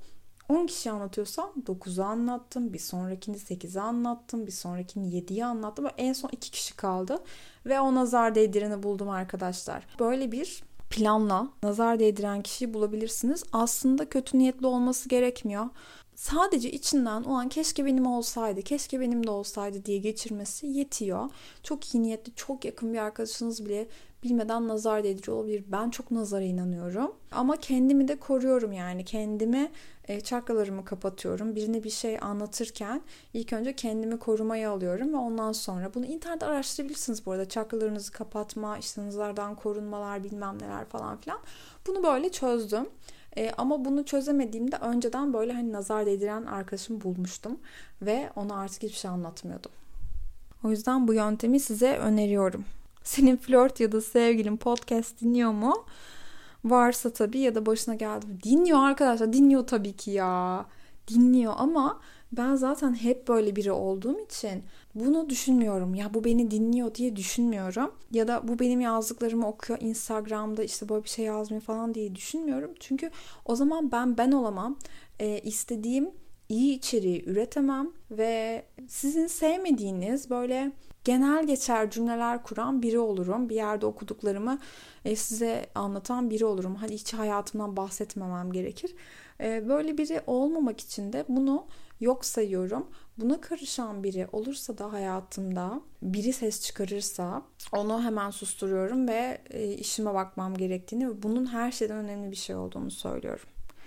10 0.49 0.65
kişi 0.65 0.91
anlatıyorsam 0.91 1.53
9'u 1.65 2.03
anlattım. 2.03 2.73
Bir 2.73 2.79
sonrakini 2.79 3.35
8'e 3.35 3.81
anlattım. 3.81 4.47
Bir 4.47 4.51
sonrakini 4.51 5.07
7'ye 5.15 5.45
anlattım. 5.45 5.87
En 5.97 6.13
son 6.13 6.29
2 6.29 6.51
kişi 6.51 6.75
kaldı. 6.75 7.23
Ve 7.65 7.79
o 7.79 7.95
nazar 7.95 8.35
değdireni 8.35 8.83
buldum 8.83 9.09
arkadaşlar. 9.09 9.87
Böyle 9.99 10.31
bir 10.31 10.63
planla 10.93 11.47
nazar 11.63 11.99
değdiren 11.99 12.41
kişiyi 12.41 12.73
bulabilirsiniz. 12.73 13.43
Aslında 13.53 14.09
kötü 14.09 14.39
niyetli 14.39 14.67
olması 14.67 15.09
gerekmiyor. 15.09 15.65
Sadece 16.15 16.71
içinden 16.71 17.23
o 17.23 17.33
an 17.33 17.49
keşke 17.49 17.85
benim 17.85 18.05
olsaydı, 18.05 18.61
keşke 18.61 18.99
benim 18.99 19.27
de 19.27 19.31
olsaydı 19.31 19.85
diye 19.85 19.97
geçirmesi 19.97 20.67
yetiyor. 20.67 21.29
Çok 21.63 21.95
iyi 21.95 22.03
niyetli, 22.03 22.35
çok 22.35 22.65
yakın 22.65 22.93
bir 22.93 22.97
arkadaşınız 22.97 23.65
bile 23.65 23.87
bilmeden 24.23 24.67
nazar 24.67 25.03
değdirici 25.03 25.31
olabilir. 25.31 25.63
Ben 25.67 25.89
çok 25.89 26.11
nazara 26.11 26.43
inanıyorum. 26.43 27.11
Ama 27.31 27.57
kendimi 27.57 28.07
de 28.07 28.15
koruyorum 28.15 28.71
yani. 28.71 29.05
Kendimi 29.05 29.71
e, 30.07 30.21
çakralarımı 30.21 30.85
kapatıyorum. 30.85 31.55
Birine 31.55 31.83
bir 31.83 31.89
şey 31.89 32.17
anlatırken 32.21 33.01
ilk 33.33 33.53
önce 33.53 33.75
kendimi 33.75 34.19
korumaya 34.19 34.71
alıyorum 34.71 35.13
ve 35.13 35.17
ondan 35.17 35.51
sonra 35.51 35.93
bunu 35.93 36.05
internette 36.05 36.45
araştırabilirsiniz 36.45 37.25
bu 37.25 37.31
arada. 37.31 37.49
Çakralarınızı 37.49 38.11
kapatma, 38.11 38.77
işte 38.77 39.05
nazardan 39.05 39.55
korunmalar 39.55 40.23
bilmem 40.23 40.57
neler 40.61 40.85
falan 40.85 41.17
filan. 41.17 41.39
Bunu 41.87 42.03
böyle 42.03 42.31
çözdüm. 42.31 42.89
E, 43.37 43.51
ama 43.57 43.85
bunu 43.85 44.05
çözemediğimde 44.05 44.75
önceden 44.75 45.33
böyle 45.33 45.53
hani 45.53 45.71
nazar 45.71 46.05
değdiren 46.05 46.45
arkadaşımı 46.45 47.01
bulmuştum 47.01 47.59
ve 48.01 48.29
ona 48.35 48.55
artık 48.55 48.83
hiçbir 48.83 48.97
şey 48.97 49.11
anlatmıyordum. 49.11 49.71
O 50.63 50.69
yüzden 50.69 51.07
bu 51.07 51.13
yöntemi 51.13 51.59
size 51.59 51.97
öneriyorum. 51.97 52.65
Senin 53.03 53.37
flört 53.37 53.79
ya 53.79 53.91
da 53.91 54.01
sevgilin 54.01 54.57
podcast 54.57 55.21
dinliyor 55.21 55.51
mu? 55.51 55.85
Varsa 56.65 57.09
tabii 57.13 57.39
ya 57.39 57.55
da 57.55 57.65
başına 57.65 57.95
geldi. 57.95 58.25
Dinliyor 58.43 58.79
arkadaşlar. 58.79 59.33
Dinliyor 59.33 59.67
tabii 59.67 59.93
ki 59.93 60.11
ya. 60.11 60.65
Dinliyor 61.07 61.53
ama 61.57 61.99
ben 62.37 62.55
zaten 62.55 62.93
hep 62.93 63.27
böyle 63.27 63.55
biri 63.55 63.71
olduğum 63.71 64.19
için 64.19 64.63
bunu 64.95 65.29
düşünmüyorum. 65.29 65.95
Ya 65.95 66.13
bu 66.13 66.23
beni 66.23 66.51
dinliyor 66.51 66.95
diye 66.95 67.15
düşünmüyorum. 67.15 67.91
Ya 68.11 68.27
da 68.27 68.47
bu 68.47 68.59
benim 68.59 68.81
yazdıklarımı 68.81 69.47
okuyor 69.47 69.79
Instagram'da 69.81 70.63
işte 70.63 70.89
böyle 70.89 71.03
bir 71.03 71.09
şey 71.09 71.25
yazmıyor 71.25 71.61
falan 71.61 71.93
diye 71.93 72.15
düşünmüyorum. 72.15 72.71
Çünkü 72.79 73.11
o 73.45 73.55
zaman 73.55 73.91
ben 73.91 74.17
ben 74.17 74.31
olamam. 74.31 74.77
E, 75.19 75.39
istediğim 75.39 76.11
iyi 76.49 76.77
içeriği 76.77 77.25
üretemem 77.25 77.91
ve 78.11 78.65
sizin 78.87 79.27
sevmediğiniz 79.27 80.29
böyle 80.29 80.71
genel 81.03 81.47
geçer 81.47 81.89
cümleler 81.89 82.43
kuran 82.43 82.81
biri 82.81 82.99
olurum. 82.99 83.49
Bir 83.49 83.55
yerde 83.55 83.85
okuduklarımı 83.85 84.59
e, 85.05 85.15
size 85.15 85.65
anlatan 85.75 86.29
biri 86.29 86.45
olurum. 86.45 86.75
Hani 86.75 86.93
hiç 86.93 87.13
hayatımdan 87.13 87.77
bahsetmemem 87.77 88.51
gerekir. 88.51 88.95
E, 89.39 89.69
böyle 89.69 89.97
biri 89.97 90.21
olmamak 90.27 90.79
için 90.79 91.13
de 91.13 91.25
bunu 91.27 91.65
yok 91.99 92.25
sayıyorum. 92.25 92.87
Buna 93.17 93.41
karışan 93.41 94.03
biri 94.03 94.27
olursa 94.31 94.77
da 94.77 94.93
hayatımda 94.93 95.81
biri 96.01 96.33
ses 96.33 96.61
çıkarırsa 96.61 97.41
onu 97.71 98.03
hemen 98.03 98.29
susturuyorum 98.29 99.07
ve 99.07 99.41
e, 99.49 99.73
işime 99.73 100.13
bakmam 100.13 100.57
gerektiğini 100.57 101.09
ve 101.09 101.23
bunun 101.23 101.45
her 101.45 101.71
şeyden 101.71 101.97
önemli 101.97 102.31
bir 102.31 102.35
şey 102.35 102.55
olduğunu 102.55 102.91
söylüyorum. 102.91 103.45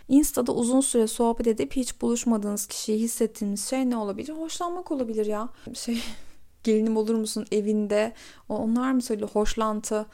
Insta'da 0.08 0.52
uzun 0.52 0.80
süre 0.80 1.06
sohbet 1.06 1.46
edip 1.46 1.76
hiç 1.76 2.00
buluşmadığınız 2.00 2.66
kişiyi 2.66 2.98
hissettiğiniz 2.98 3.68
şey 3.68 3.90
ne 3.90 3.96
olabilir? 3.96 4.34
Hoşlanmak 4.34 4.90
olabilir 4.90 5.26
ya. 5.26 5.48
Şey 5.74 6.02
gelinim 6.66 6.96
olur 6.96 7.14
musun 7.14 7.46
evinde? 7.52 8.12
Onlar 8.48 8.92
mı 8.92 9.02
söylüyor 9.02 9.30
hoşlantı? 9.32 10.06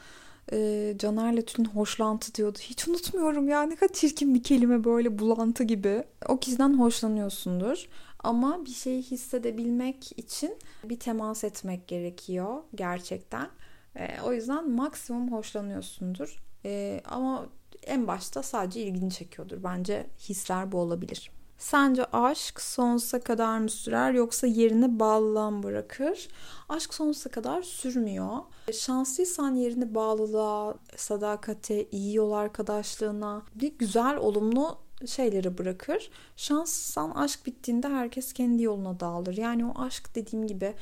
e, 0.51 0.95
Caner'le 0.99 1.41
Tülin 1.41 1.65
hoşlantı 1.65 2.35
diyordu. 2.35 2.57
Hiç 2.61 2.87
unutmuyorum 2.87 3.49
ya 3.49 3.63
ne 3.63 3.75
kadar 3.75 3.93
çirkin 3.93 4.35
bir 4.35 4.43
kelime 4.43 4.83
böyle 4.83 5.19
bulantı 5.19 5.63
gibi. 5.63 6.03
O 6.27 6.39
kişiden 6.39 6.79
hoşlanıyorsundur. 6.79 7.87
Ama 8.19 8.65
bir 8.65 8.71
şeyi 8.71 9.01
hissedebilmek 9.01 10.19
için 10.19 10.57
bir 10.83 10.99
temas 10.99 11.43
etmek 11.43 11.87
gerekiyor 11.87 12.63
gerçekten. 12.75 13.49
E, 13.95 14.21
o 14.21 14.33
yüzden 14.33 14.71
maksimum 14.71 15.31
hoşlanıyorsundur. 15.31 16.43
E, 16.65 17.01
ama 17.05 17.45
en 17.83 18.07
başta 18.07 18.43
sadece 18.43 18.81
ilgini 18.81 19.11
çekiyordur. 19.11 19.63
Bence 19.63 20.07
hisler 20.19 20.71
bu 20.71 20.77
olabilir. 20.77 21.31
Sence 21.63 22.05
aşk 22.05 22.61
sonsuza 22.61 23.19
kadar 23.19 23.57
mı 23.57 23.69
sürer 23.69 24.13
yoksa 24.13 24.47
yerini 24.47 24.99
bağlılığa 24.99 25.51
mı 25.51 25.63
bırakır? 25.63 26.27
Aşk 26.69 26.93
sonsuza 26.93 27.29
kadar 27.29 27.61
sürmüyor. 27.61 28.37
Şanslıysan 28.73 29.55
yerini 29.55 29.95
bağlılığa, 29.95 30.75
sadakate, 30.95 31.89
iyi 31.91 32.15
yol 32.15 32.31
arkadaşlığına, 32.31 33.41
bir 33.55 33.77
güzel, 33.77 34.17
olumlu 34.17 34.77
şeyleri 35.05 35.57
bırakır. 35.57 36.11
Şanslıysan 36.35 37.11
aşk 37.11 37.45
bittiğinde 37.45 37.87
herkes 37.87 38.33
kendi 38.33 38.63
yoluna 38.63 38.99
dağılır. 38.99 39.37
Yani 39.37 39.65
o 39.65 39.81
aşk 39.81 40.15
dediğim 40.15 40.47
gibi 40.47 40.73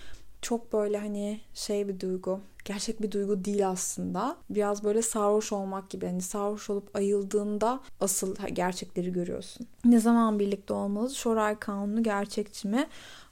çok 0.41 0.73
böyle 0.73 0.97
hani 0.97 1.41
şey 1.53 1.87
bir 1.87 1.99
duygu. 1.99 2.39
Gerçek 2.65 3.01
bir 3.01 3.11
duygu 3.11 3.45
değil 3.45 3.69
aslında. 3.69 4.37
Biraz 4.49 4.83
böyle 4.83 5.01
sarhoş 5.01 5.53
olmak 5.53 5.89
gibi. 5.89 6.05
Hani 6.05 6.21
sarhoş 6.21 6.69
olup 6.69 6.95
ayıldığında 6.95 7.79
asıl 7.99 8.35
gerçekleri 8.53 9.11
görüyorsun. 9.11 9.67
Ne 9.85 9.99
zaman 9.99 10.39
birlikte 10.39 10.73
olmalıyız? 10.73 11.13
Şoray 11.13 11.59
Kanunu 11.59 12.03
gerçekçi 12.03 12.67
mi? 12.67 12.87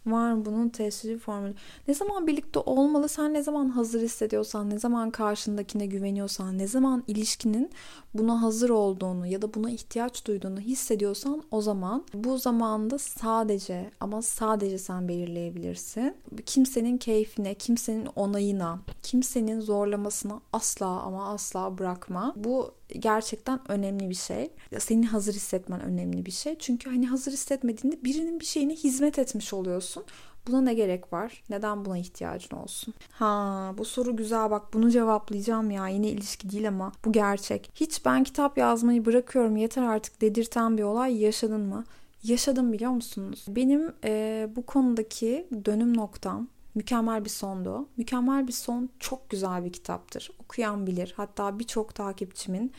Var 0.05 0.45
bunun 0.45 0.69
tesiri 0.69 1.17
formülü? 1.17 1.53
Ne 1.87 1.93
zaman 1.93 2.27
birlikte 2.27 2.59
olmalı? 2.59 3.09
Sen 3.09 3.33
ne 3.33 3.43
zaman 3.43 3.69
hazır 3.69 4.01
hissediyorsan, 4.01 4.69
ne 4.69 4.79
zaman 4.79 5.11
karşındakine 5.11 5.85
güveniyorsan, 5.85 6.57
ne 6.57 6.67
zaman 6.67 7.03
ilişkinin 7.07 7.69
buna 8.13 8.41
hazır 8.41 8.69
olduğunu 8.69 9.27
ya 9.27 9.41
da 9.41 9.53
buna 9.53 9.69
ihtiyaç 9.69 10.27
duyduğunu 10.27 10.59
hissediyorsan 10.59 11.43
o 11.51 11.61
zaman 11.61 12.05
bu 12.13 12.37
zamanda 12.37 12.97
sadece 12.97 13.91
ama 13.99 14.21
sadece 14.21 14.77
sen 14.77 15.07
belirleyebilirsin. 15.07 16.15
Kimsenin 16.45 16.97
keyfine, 16.97 17.53
kimsenin 17.53 18.07
onayına, 18.15 18.79
kimsenin 19.03 19.59
zorlamasına 19.59 20.41
asla 20.53 20.87
ama 20.87 21.29
asla 21.29 21.77
bırakma. 21.77 22.33
Bu 22.35 22.71
gerçekten 22.99 23.71
önemli 23.71 24.09
bir 24.09 24.15
şey. 24.15 24.51
Seni 24.79 25.07
hazır 25.07 25.33
hissetmen 25.33 25.81
önemli 25.81 26.25
bir 26.25 26.31
şey. 26.31 26.57
Çünkü 26.59 26.89
hani 26.89 27.07
hazır 27.07 27.31
hissetmediğinde 27.31 28.03
birinin 28.03 28.39
bir 28.39 28.45
şeyine 28.45 28.75
hizmet 28.75 29.19
etmiş 29.19 29.53
oluyorsun. 29.53 30.03
Buna 30.47 30.61
ne 30.61 30.73
gerek 30.73 31.13
var? 31.13 31.43
Neden 31.49 31.85
buna 31.85 31.97
ihtiyacın 31.97 32.57
olsun? 32.57 32.93
Ha 33.11 33.73
bu 33.77 33.85
soru 33.85 34.15
güzel 34.15 34.51
bak 34.51 34.73
bunu 34.73 34.91
cevaplayacağım 34.91 35.71
ya. 35.71 35.87
Yine 35.87 36.07
ilişki 36.09 36.49
değil 36.49 36.67
ama 36.67 36.91
bu 37.05 37.11
gerçek. 37.11 37.71
Hiç 37.75 38.05
ben 38.05 38.23
kitap 38.23 38.57
yazmayı 38.57 39.05
bırakıyorum 39.05 39.57
yeter 39.57 39.83
artık 39.83 40.21
dedirten 40.21 40.77
bir 40.77 40.83
olay 40.83 41.21
yaşadın 41.21 41.61
mı? 41.61 41.83
Yaşadım 42.23 42.73
biliyor 42.73 42.91
musunuz? 42.91 43.45
Benim 43.47 43.93
e, 44.03 44.47
bu 44.55 44.65
konudaki 44.65 45.47
dönüm 45.65 45.97
noktam 45.97 46.47
mükemmel 46.75 47.25
bir 47.25 47.29
sondu. 47.29 47.89
Mükemmel 47.97 48.47
bir 48.47 48.53
son 48.53 48.89
çok 48.99 49.29
güzel 49.29 49.65
bir 49.65 49.73
kitaptır. 49.73 50.31
Okuyan 50.39 50.87
bilir. 50.87 51.13
Hatta 51.17 51.59
birçok 51.59 51.95
takipçimin 51.95 52.71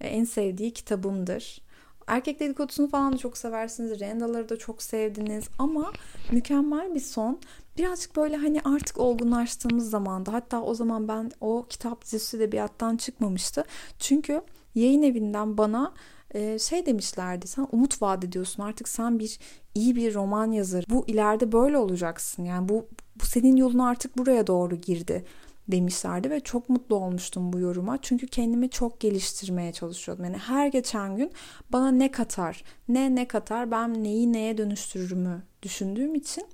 e, 0.00 0.08
en 0.08 0.24
sevdiği 0.24 0.72
kitabımdır. 0.72 1.64
Erkek 2.06 2.40
dedikodusunu 2.40 2.88
falan 2.88 3.12
da 3.12 3.16
çok 3.16 3.38
seversiniz. 3.38 4.00
Rendaları 4.00 4.48
da 4.48 4.56
çok 4.58 4.82
sevdiniz. 4.82 5.44
Ama 5.58 5.92
mükemmel 6.32 6.94
bir 6.94 7.00
son. 7.00 7.40
Birazcık 7.78 8.16
böyle 8.16 8.36
hani 8.36 8.60
artık 8.64 8.98
olgunlaştığımız 8.98 9.90
zamanda 9.90 10.32
hatta 10.32 10.62
o 10.62 10.74
zaman 10.74 11.08
ben 11.08 11.30
o 11.40 11.66
kitap 11.68 12.04
dizisi 12.04 12.36
edebiyattan 12.36 12.96
çıkmamıştı. 12.96 13.64
Çünkü 13.98 14.42
yayın 14.74 15.02
evinden 15.02 15.58
bana 15.58 15.94
e, 16.34 16.58
şey 16.58 16.86
demişlerdi 16.86 17.46
sen 17.46 17.68
umut 17.72 18.02
vaat 18.02 18.24
ediyorsun 18.24 18.62
artık 18.62 18.88
sen 18.88 19.18
bir 19.18 19.38
iyi 19.74 19.96
bir 19.96 20.14
roman 20.14 20.52
yazarı 20.52 20.84
bu 20.88 21.04
ileride 21.06 21.52
böyle 21.52 21.78
olacaksın 21.78 22.44
yani 22.44 22.68
bu, 22.68 22.88
bu 23.20 23.26
senin 23.26 23.56
yolun 23.56 23.78
artık 23.78 24.18
buraya 24.18 24.46
doğru 24.46 24.76
girdi 24.76 25.24
demişlerdi 25.68 26.30
ve 26.30 26.40
çok 26.40 26.68
mutlu 26.68 26.96
olmuştum 26.96 27.52
bu 27.52 27.58
yoruma. 27.58 27.98
Çünkü 28.02 28.26
kendimi 28.26 28.70
çok 28.70 29.00
geliştirmeye 29.00 29.72
çalışıyordum. 29.72 30.24
Yani 30.24 30.36
her 30.36 30.66
geçen 30.66 31.16
gün 31.16 31.32
bana 31.72 31.90
ne 31.90 32.10
katar, 32.10 32.64
ne 32.88 33.14
ne 33.14 33.28
katar, 33.28 33.70
ben 33.70 34.04
neyi 34.04 34.32
neye 34.32 34.58
dönüştürürümü 34.58 35.42
düşündüğüm 35.62 36.14
için 36.14 36.44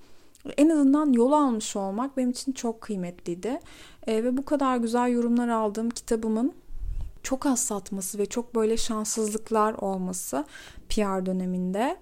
en 0.57 0.69
azından 0.69 1.13
yol 1.13 1.33
almış 1.33 1.77
olmak 1.77 2.17
benim 2.17 2.31
için 2.31 2.53
çok 2.53 2.81
kıymetliydi. 2.81 3.61
E, 4.07 4.25
ve 4.25 4.37
bu 4.37 4.45
kadar 4.45 4.77
güzel 4.77 5.13
yorumlar 5.13 5.49
aldığım 5.49 5.91
kitabımın 5.91 6.53
çok 7.23 7.47
az 7.47 7.61
satması 7.61 8.19
ve 8.19 8.27
çok 8.27 8.55
böyle 8.55 8.77
şanssızlıklar 8.77 9.75
olması 9.75 10.45
PR 10.89 11.27
döneminde 11.27 11.97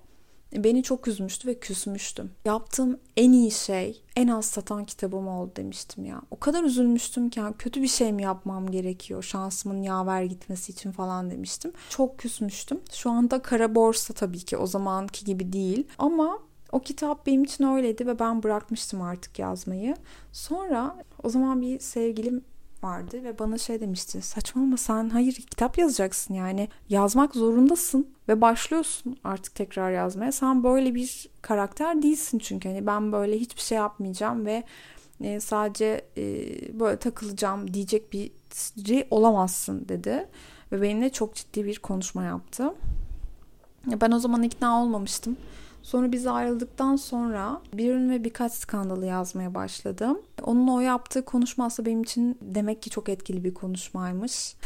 beni 0.53 0.83
çok 0.83 1.09
üzmüştü 1.09 1.49
ve 1.49 1.59
küsmüştüm. 1.59 2.31
Yaptığım 2.45 3.01
en 3.17 3.33
iyi 3.33 3.51
şey 3.51 4.03
en 4.17 4.29
az 4.29 4.45
satan 4.45 4.85
kitabım 4.85 5.29
oldu 5.29 5.53
demiştim 5.57 6.05
ya. 6.05 6.23
O 6.31 6.39
kadar 6.39 6.65
üzülmüştüm 6.65 7.31
ki 7.31 7.41
kötü 7.59 7.83
bir 7.83 7.89
şey 7.89 8.13
mi 8.13 8.23
yapmam 8.23 8.71
gerekiyor 8.71 9.23
şansımın 9.23 9.83
yaver 9.83 10.23
gitmesi 10.23 10.73
için 10.73 10.93
falan 10.93 11.31
demiştim. 11.31 11.73
Çok 11.89 12.19
küsmüştüm. 12.19 12.81
Şu 12.93 13.11
anda 13.11 13.43
kara 13.43 13.75
borsa 13.75 14.15
tabii 14.15 14.39
ki 14.39 14.57
o 14.57 14.67
zamanki 14.67 15.25
gibi 15.25 15.53
değil 15.53 15.87
ama 15.99 16.39
o 16.73 16.81
kitap 16.81 17.27
benim 17.27 17.45
için 17.45 17.65
öyleydi 17.65 18.07
ve 18.07 18.19
ben 18.19 18.43
bırakmıştım 18.43 19.03
artık 19.03 19.39
yazmayı. 19.39 19.97
Sonra 20.33 20.97
o 21.23 21.29
zaman 21.29 21.63
bir 21.63 21.81
sevgilim 21.81 22.45
vardı 22.83 23.25
ve 23.25 23.39
bana 23.39 23.59
şey 23.59 23.81
demişti. 23.81 24.23
Saçmalama 24.23 24.77
sen 24.77 25.11
hayır 25.11 25.33
kitap 25.33 25.79
yazacaksın 25.79 26.35
yani. 26.35 26.69
Yazmak 26.89 27.35
zorundasın 27.35 28.09
ve 28.29 28.41
başlıyorsun 28.41 29.17
artık 29.25 29.55
tekrar 29.55 29.91
yazmaya. 29.91 30.33
Sen 30.33 30.65
böyle 30.65 30.95
bir 30.95 31.29
karakter 31.43 32.03
değilsin 32.03 32.39
çünkü. 32.39 32.69
Hani 32.69 32.87
ben 32.87 33.13
böyle 33.13 33.39
hiçbir 33.39 33.61
şey 33.63 33.79
yapmayacağım 33.79 34.47
ve 34.47 34.65
e, 35.21 35.41
sadece 35.41 36.05
e, 36.17 36.23
böyle 36.81 36.97
takılacağım 36.97 37.75
diyecek 37.75 38.13
biri 38.13 39.07
olamazsın 39.11 39.89
dedi. 39.89 40.29
Ve 40.73 40.83
benimle 40.83 41.11
çok 41.11 41.35
ciddi 41.35 41.65
bir 41.65 41.79
konuşma 41.79 42.25
yaptı. 42.25 42.75
Ben 43.87 44.11
o 44.11 44.19
zaman 44.19 44.43
ikna 44.43 44.83
olmamıştım. 44.83 45.37
Sonra 45.89 46.13
biz 46.13 46.27
ayrıldıktan 46.27 46.97
sonra 46.97 47.61
bir 47.75 47.91
ürün 47.91 48.11
ve 48.11 48.25
birkaç 48.25 48.53
skandalı 48.53 49.07
yazmaya 49.07 49.55
başladım. 49.55 50.19
Onun 50.43 50.69
o 50.69 50.81
yaptığı 50.81 51.25
konuşma 51.25 51.65
aslında 51.65 51.87
benim 51.87 52.03
için 52.03 52.39
demek 52.43 52.83
ki 52.83 52.91
çok 52.91 53.09
etkili 53.09 53.45
bir 53.45 53.55
konuşmaymış. 53.55 54.57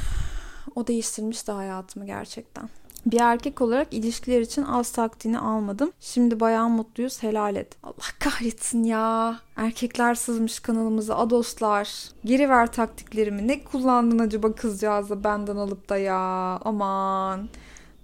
O 0.74 0.86
değiştirmişti 0.86 1.52
hayatımı 1.52 2.06
gerçekten. 2.06 2.68
Bir 3.06 3.20
erkek 3.20 3.60
olarak 3.60 3.94
ilişkiler 3.94 4.40
için 4.40 4.62
az 4.62 4.92
taktiğini 4.92 5.38
almadım. 5.38 5.92
Şimdi 6.00 6.40
bayağı 6.40 6.68
mutluyuz 6.68 7.22
helal 7.22 7.56
et. 7.56 7.76
Allah 7.82 8.06
kahretsin 8.18 8.84
ya. 8.84 9.38
Erkekler 9.56 10.14
sızmış 10.14 10.60
kanalımıza 10.60 11.16
adoslar. 11.16 12.10
Geri 12.24 12.48
ver 12.48 12.72
taktiklerimi. 12.72 13.48
Ne 13.48 13.64
kullandın 13.64 14.18
acaba 14.18 14.54
kızcağızı 14.54 15.24
benden 15.24 15.56
alıp 15.56 15.88
da 15.88 15.96
ya. 15.96 16.58
Aman. 16.64 17.48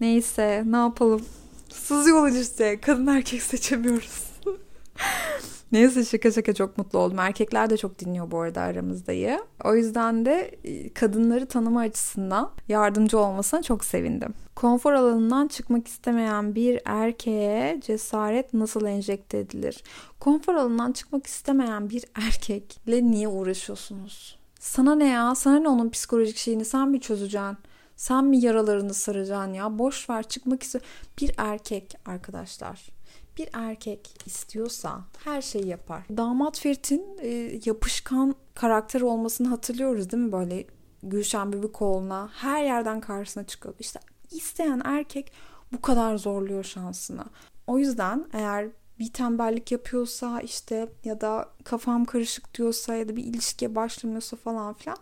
Neyse 0.00 0.62
ne 0.66 0.76
yapalım. 0.76 1.22
Sızıyorlar 1.68 2.40
işte. 2.40 2.80
Kadın 2.80 3.06
erkek 3.06 3.42
seçemiyoruz. 3.42 4.22
Neyse 5.72 6.04
şaka 6.04 6.32
şaka 6.32 6.54
çok 6.54 6.78
mutlu 6.78 6.98
oldum. 6.98 7.18
Erkekler 7.18 7.70
de 7.70 7.76
çok 7.76 7.98
dinliyor 7.98 8.30
bu 8.30 8.40
arada 8.40 8.60
aramızdayı. 8.60 9.40
O 9.64 9.74
yüzden 9.74 10.24
de 10.24 10.58
e, 10.64 10.92
kadınları 10.92 11.46
tanıma 11.46 11.80
açısından 11.80 12.50
yardımcı 12.68 13.18
olmasına 13.18 13.62
çok 13.62 13.84
sevindim. 13.84 14.34
Konfor 14.54 14.92
alanından 14.92 15.48
çıkmak 15.48 15.88
istemeyen 15.88 16.54
bir 16.54 16.80
erkeğe 16.84 17.80
cesaret 17.80 18.54
nasıl 18.54 18.86
enjekte 18.86 19.38
edilir? 19.38 19.82
Konfor 20.20 20.54
alanından 20.54 20.92
çıkmak 20.92 21.26
istemeyen 21.26 21.90
bir 21.90 22.04
erkekle 22.14 23.04
niye 23.04 23.28
uğraşıyorsunuz? 23.28 24.38
Sana 24.60 24.94
ne 24.94 25.08
ya? 25.08 25.34
Sana 25.34 25.58
ne 25.58 25.68
onun 25.68 25.90
psikolojik 25.90 26.36
şeyini 26.36 26.64
sen 26.64 26.88
mi 26.88 27.00
çözeceksin? 27.00 27.56
Sen 27.98 28.24
mi 28.24 28.38
yaralarını 28.38 28.94
saracaksın 28.94 29.52
ya? 29.52 29.78
Boş 29.78 30.10
ver 30.10 30.22
çıkmak 30.22 30.62
istiyor. 30.62 30.84
Bir 31.20 31.32
erkek 31.36 31.94
arkadaşlar. 32.06 32.88
Bir 33.36 33.48
erkek 33.52 34.26
istiyorsa 34.26 35.04
her 35.24 35.42
şeyi 35.42 35.66
yapar. 35.66 36.02
Damat 36.16 36.60
Ferit'in 36.60 37.18
e, 37.20 37.60
yapışkan 37.64 38.34
karakter 38.54 39.00
olmasını 39.00 39.48
hatırlıyoruz 39.48 40.10
değil 40.10 40.22
mi? 40.22 40.32
Böyle 40.32 40.66
Gülşen 41.02 41.52
Bebikoğlu'na 41.52 42.30
her 42.32 42.64
yerden 42.64 43.00
karşısına 43.00 43.44
çıkıyor. 43.44 43.74
İşte 43.78 44.00
isteyen 44.30 44.82
erkek 44.84 45.32
bu 45.72 45.80
kadar 45.80 46.16
zorluyor 46.16 46.64
şansını. 46.64 47.24
O 47.66 47.78
yüzden 47.78 48.26
eğer 48.32 48.68
bir 48.98 49.12
tembellik 49.12 49.72
yapıyorsa 49.72 50.40
işte 50.40 50.88
ya 51.04 51.20
da 51.20 51.48
kafam 51.64 52.04
karışık 52.04 52.54
diyorsa 52.54 52.94
ya 52.94 53.08
da 53.08 53.16
bir 53.16 53.24
ilişkiye 53.24 53.74
başlamıyorsa 53.74 54.36
falan 54.36 54.74
filan 54.74 54.98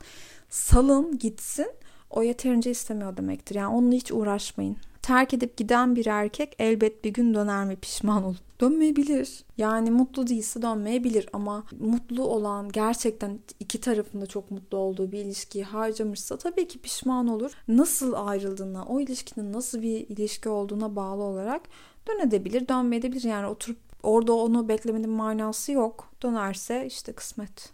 salın 0.49 1.19
gitsin 1.19 1.69
o 2.11 2.23
yeterince 2.23 2.71
istemiyor 2.71 3.17
demektir. 3.17 3.55
Yani 3.55 3.75
onunla 3.75 3.95
hiç 3.95 4.13
uğraşmayın. 4.13 4.77
Terk 5.03 5.35
edip 5.35 5.57
giden 5.57 5.97
bir 5.97 6.07
erkek 6.07 6.57
elbet 6.59 7.05
bir 7.05 7.11
gün 7.11 7.35
döner 7.35 7.65
mi 7.65 7.77
pişman 7.77 8.25
olup 8.25 8.61
dönmeyebilir. 8.61 9.45
Yani 9.57 9.91
mutlu 9.91 10.27
değilse 10.27 10.63
dönmeyebilir 10.63 11.29
ama 11.33 11.65
mutlu 11.81 12.25
olan 12.25 12.69
gerçekten 12.73 13.39
iki 13.61 13.81
tarafında 13.81 14.27
çok 14.27 14.51
mutlu 14.51 14.79
olduğu 14.79 15.13
bir 15.13 15.19
ilişkiyi 15.19 15.65
harcamışsa 15.65 16.37
tabii 16.37 16.69
ki 16.69 16.78
pişman 16.78 17.28
olur. 17.28 17.52
Nasıl 17.69 18.13
ayrıldığına, 18.17 18.85
o 18.85 19.00
ilişkinin 19.00 19.52
nasıl 19.52 19.83
bir 19.83 20.09
ilişki 20.09 20.49
olduğuna 20.49 20.97
bağlı 20.97 21.23
olarak 21.23 21.63
dönebilir, 22.09 22.69
dönmeyebilir. 22.69 23.23
Yani 23.23 23.47
oturup 23.47 23.78
orada 24.02 24.33
onu 24.33 24.69
beklemenin 24.69 25.11
manası 25.11 25.73
yok. 25.73 26.13
Dönerse 26.23 26.87
işte 26.87 27.13
kısmet. 27.13 27.73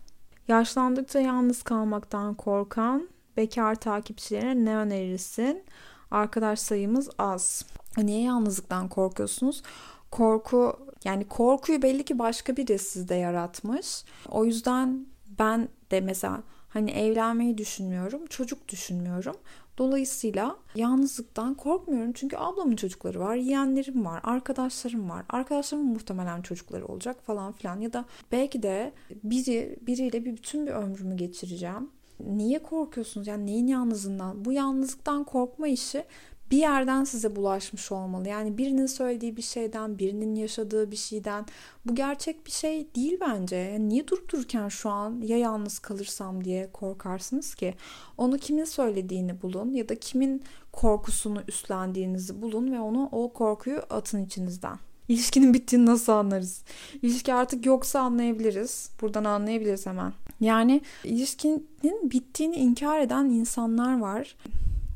Yaşlandıkça 0.49 1.21
yalnız 1.21 1.63
kalmaktan 1.63 2.35
korkan 2.35 3.09
bekar 3.37 3.75
takipçilerine 3.75 4.65
ne 4.65 4.77
önerirsin? 4.77 5.65
Arkadaş 6.11 6.59
sayımız 6.59 7.11
az. 7.19 7.65
Niye 7.99 8.23
yalnızlıktan 8.23 8.89
korkuyorsunuz? 8.89 9.63
Korku 10.11 10.77
yani 11.05 11.29
korkuyu 11.29 11.83
belli 11.83 12.05
ki 12.05 12.19
başka 12.19 12.57
biri 12.57 12.79
sizde 12.79 13.15
yaratmış. 13.15 14.05
O 14.31 14.45
yüzden 14.45 15.07
ben 15.39 15.69
de 15.91 16.01
mesela 16.01 16.43
hani 16.69 16.91
evlenmeyi 16.91 17.59
düşünmüyorum, 17.59 18.27
çocuk 18.27 18.69
düşünmüyorum. 18.69 19.37
Dolayısıyla 19.79 20.57
yalnızlıktan 20.75 21.55
korkmuyorum 21.55 22.13
çünkü 22.13 22.37
ablamın 22.37 22.77
çocukları 22.77 23.21
var, 23.21 23.35
yeğenlerim 23.35 24.05
var, 24.05 24.21
arkadaşlarım 24.25 25.11
var. 25.11 25.25
Arkadaşlarımın 25.29 25.93
muhtemelen 25.93 26.43
çocukları 26.43 26.87
olacak 26.87 27.27
falan 27.27 27.53
filan 27.53 27.81
ya 27.81 27.93
da 27.93 28.05
belki 28.33 28.63
de 28.63 28.93
biri 29.25 29.79
biriyle 29.81 30.25
bir 30.25 30.37
bütün 30.37 30.67
bir 30.67 30.73
ömrümü 30.73 31.17
geçireceğim 31.17 31.91
niye 32.27 32.63
korkuyorsunuz? 32.63 33.27
Yani 33.27 33.47
neyin 33.47 33.67
yalnızlığından? 33.67 34.45
Bu 34.45 34.53
yalnızlıktan 34.53 35.25
korkma 35.25 35.69
işi 35.69 36.05
bir 36.53 36.59
yerden 36.59 37.05
size 37.05 37.37
bulaşmış 37.37 37.93
olmalı. 37.93 38.29
Yani 38.29 38.59
birinin 38.59 38.87
söylediği 38.87 39.37
bir 39.37 39.43
şeyden, 39.43 39.99
birinin 39.99 40.35
yaşadığı 40.35 40.91
bir 40.91 40.97
şeyden. 40.97 41.47
Bu 41.87 41.95
gerçek 41.95 42.47
bir 42.47 42.51
şey 42.51 42.95
değil 42.95 43.19
bence. 43.21 43.57
Yani 43.57 43.89
niye 43.89 44.09
durup 44.09 44.33
dururken 44.33 44.69
şu 44.69 44.91
an 44.91 45.21
ya 45.21 45.39
yalnız 45.39 45.79
kalırsam 45.79 46.45
diye 46.45 46.73
korkarsınız 46.73 47.55
ki? 47.55 47.75
Onu 48.19 48.39
kimin 48.39 48.65
söylediğini 48.65 49.43
bulun 49.43 49.73
ya 49.73 49.89
da 49.89 49.95
kimin 49.95 50.43
korkusunu 50.73 51.43
üstlendiğinizi 51.49 52.43
bulun 52.43 52.73
ve 52.73 52.81
onu 52.81 53.09
o 53.13 53.33
korkuyu 53.33 53.83
atın 53.91 54.25
içinizden. 54.25 54.79
İlişkinin 55.13 55.55
bittiğini 55.55 55.87
nasıl 55.87 56.13
anlarız? 56.13 56.63
İlişki 57.03 57.35
artık 57.35 57.67
yoksa 57.67 58.01
anlayabiliriz. 58.01 58.91
Buradan 59.01 59.25
anlayabiliriz 59.25 59.87
hemen. 59.87 60.13
Yani 60.41 60.81
ilişkinin 61.05 62.11
bittiğini 62.11 62.57
inkar 62.57 63.01
eden 63.01 63.25
insanlar 63.25 64.01
var. 64.01 64.37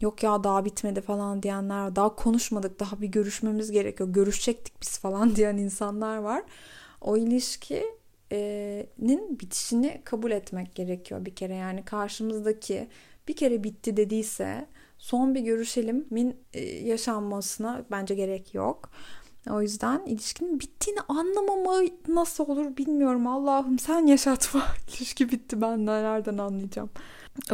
Yok 0.00 0.22
ya 0.22 0.44
daha 0.44 0.64
bitmedi 0.64 1.00
falan 1.00 1.42
diyenler 1.42 1.84
var. 1.84 1.96
Daha 1.96 2.14
konuşmadık, 2.14 2.80
daha 2.80 3.00
bir 3.00 3.08
görüşmemiz 3.08 3.70
gerekiyor. 3.70 4.08
Görüşecektik 4.08 4.82
biz 4.82 4.98
falan 4.98 5.30
diyen 5.36 5.56
insanlar 5.56 6.16
var. 6.16 6.42
O 7.00 7.16
ilişkinin 7.16 7.90
bitişini 9.40 10.00
kabul 10.04 10.30
etmek 10.30 10.74
gerekiyor 10.74 11.24
bir 11.24 11.34
kere. 11.34 11.54
Yani 11.54 11.84
karşımızdaki 11.84 12.88
bir 13.28 13.36
kere 13.36 13.64
bitti 13.64 13.96
dediyse 13.96 14.66
son 14.98 15.34
bir 15.34 15.40
görüşelimin 15.40 16.36
yaşanmasına 16.82 17.84
bence 17.90 18.14
gerek 18.14 18.54
yok. 18.54 18.90
O 19.50 19.62
yüzden 19.62 20.06
ilişkinin 20.06 20.60
bittiğini 20.60 21.00
anlamama 21.08 21.82
nasıl 22.08 22.48
olur 22.48 22.76
bilmiyorum. 22.76 23.26
Allah'ım 23.26 23.78
sen 23.78 24.06
yaşatma. 24.06 24.62
İlişki 24.96 25.30
bitti 25.30 25.60
ben 25.60 25.86
nereden 25.86 26.38
anlayacağım. 26.38 26.90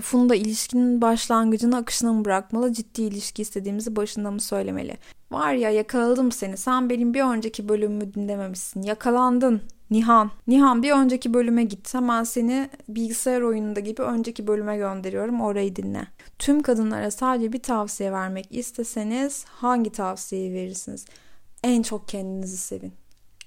Funda 0.00 0.34
ilişkinin 0.34 1.00
başlangıcını 1.00 1.76
akışına 1.76 2.12
mı 2.12 2.24
bırakmalı? 2.24 2.72
Ciddi 2.72 3.02
ilişki 3.02 3.42
istediğimizi 3.42 3.96
başında 3.96 4.30
mı 4.30 4.40
söylemeli? 4.40 4.96
Var 5.30 5.52
ya 5.52 5.70
yakaladım 5.70 6.32
seni. 6.32 6.56
Sen 6.56 6.90
benim 6.90 7.14
bir 7.14 7.22
önceki 7.22 7.68
bölümümü 7.68 8.14
dinlememişsin. 8.14 8.82
Yakalandın. 8.82 9.62
Nihan. 9.90 10.30
Nihan 10.46 10.82
bir 10.82 10.92
önceki 10.92 11.34
bölüme 11.34 11.64
git. 11.64 11.94
Hemen 11.94 12.24
seni 12.24 12.70
bilgisayar 12.88 13.40
oyununda 13.40 13.80
gibi 13.80 14.02
önceki 14.02 14.46
bölüme 14.46 14.76
gönderiyorum. 14.76 15.40
Orayı 15.40 15.76
dinle. 15.76 16.06
Tüm 16.38 16.62
kadınlara 16.62 17.10
sadece 17.10 17.52
bir 17.52 17.62
tavsiye 17.62 18.12
vermek 18.12 18.46
isteseniz 18.50 19.44
hangi 19.44 19.92
tavsiyeyi 19.92 20.52
verirsiniz? 20.52 21.04
En 21.62 21.82
çok 21.82 22.08
kendinizi 22.08 22.56
sevin. 22.56 22.92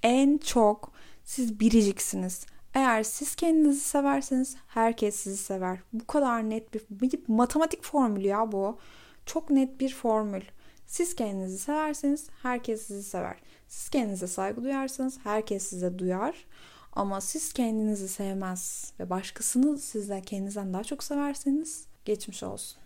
En 0.03 0.37
çok 0.37 0.91
siz 1.23 1.59
biriciksiniz. 1.59 2.45
Eğer 2.73 3.03
siz 3.03 3.35
kendinizi 3.35 3.79
severseniz 3.79 4.55
herkes 4.67 5.15
sizi 5.15 5.37
sever. 5.37 5.79
Bu 5.93 6.07
kadar 6.07 6.49
net 6.49 6.73
bir, 6.73 6.81
bir 6.89 7.19
matematik 7.27 7.83
formülü 7.83 8.27
ya 8.27 8.51
bu. 8.51 8.79
Çok 9.25 9.49
net 9.49 9.79
bir 9.79 9.93
formül. 9.93 10.41
Siz 10.87 11.15
kendinizi 11.15 11.57
severseniz 11.57 12.27
herkes 12.41 12.81
sizi 12.81 13.03
sever. 13.03 13.37
Siz 13.67 13.89
kendinize 13.89 14.27
saygı 14.27 14.63
duyarsanız 14.63 15.19
herkes 15.23 15.63
size 15.63 15.99
duyar. 15.99 16.45
Ama 16.93 17.21
siz 17.21 17.53
kendinizi 17.53 18.07
sevmez 18.07 18.93
ve 18.99 19.09
başkasını 19.09 19.77
sizden 19.77 20.21
kendinizden 20.21 20.73
daha 20.73 20.83
çok 20.83 21.03
severseniz 21.03 21.85
geçmiş 22.05 22.43
olsun. 22.43 22.84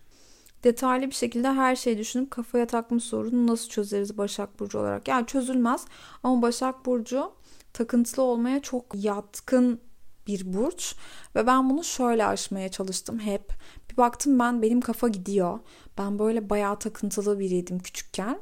Detaylı 0.64 1.08
bir 1.08 1.16
şekilde 1.16 1.52
her 1.52 1.76
şeyi 1.76 1.98
düşünüp 1.98 2.32
kafaya 2.32 2.68
takmış 2.68 3.04
sorunu 3.04 3.48
nasıl 3.48 3.70
çözeriz 3.70 4.18
Başak 4.18 4.60
Burcu 4.60 4.80
olarak. 4.80 5.08
Yani 5.08 5.26
çözülmez 5.26 5.86
ama 6.24 6.42
Başak 6.42 6.86
Burcu 6.86 7.32
takıntılı 7.74 8.24
olmaya 8.24 8.62
çok 8.62 8.86
yatkın 8.94 9.82
bir 10.28 10.54
burç 10.54 10.96
ve 11.36 11.48
ben 11.48 11.70
bunu 11.70 11.84
şöyle 11.84 12.26
aşmaya 12.26 12.70
çalıştım 12.70 13.20
hep. 13.20 13.54
Bir 13.92 13.98
baktım 13.98 14.40
ben 14.40 14.62
benim 14.62 14.82
kafa 14.82 15.08
gidiyor. 15.08 15.60
Ben 15.98 16.20
böyle 16.20 16.50
bayağı 16.50 16.80
takıntılı 16.80 17.40
biriydim 17.40 17.80
küçükken. 17.80 18.40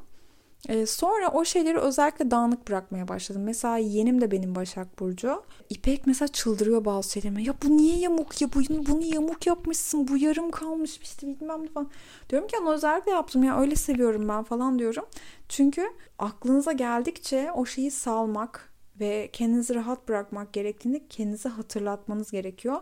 Ee, 0.68 0.86
sonra 0.86 1.30
o 1.30 1.44
şeyleri 1.44 1.78
özellikle 1.78 2.30
dağınık 2.30 2.68
bırakmaya 2.68 3.08
başladım. 3.08 3.42
Mesela 3.44 3.76
yeğenim 3.76 4.20
de 4.20 4.30
benim 4.30 4.54
Başak 4.54 4.98
Burcu. 4.98 5.42
İpek 5.70 6.06
mesela 6.06 6.28
çıldırıyor 6.28 6.84
bazı 6.84 7.12
şeylerime. 7.12 7.42
Ya 7.42 7.54
bu 7.62 7.76
niye 7.76 7.98
yamuk 7.98 8.42
ya? 8.42 8.48
Bu, 8.52 8.60
bunu 8.86 9.02
yamuk 9.14 9.46
yapmışsın. 9.46 10.08
Bu 10.08 10.16
yarım 10.16 10.50
kalmış 10.50 10.98
işte 11.02 11.26
bilmem 11.26 11.62
ne 11.64 11.68
falan. 11.68 11.90
Diyorum 12.30 12.48
ki 12.48 12.56
onu 12.62 12.72
özellikle 12.72 13.12
yaptım 13.12 13.44
ya 13.44 13.60
öyle 13.60 13.76
seviyorum 13.76 14.28
ben 14.28 14.42
falan 14.44 14.78
diyorum. 14.78 15.04
Çünkü 15.48 15.82
aklınıza 16.18 16.72
geldikçe 16.72 17.52
o 17.52 17.66
şeyi 17.66 17.90
salmak 17.90 18.72
ve 19.00 19.30
kendinizi 19.32 19.74
rahat 19.74 20.08
bırakmak 20.08 20.52
gerektiğini 20.52 21.08
kendinize 21.08 21.48
hatırlatmanız 21.48 22.30
gerekiyor 22.30 22.80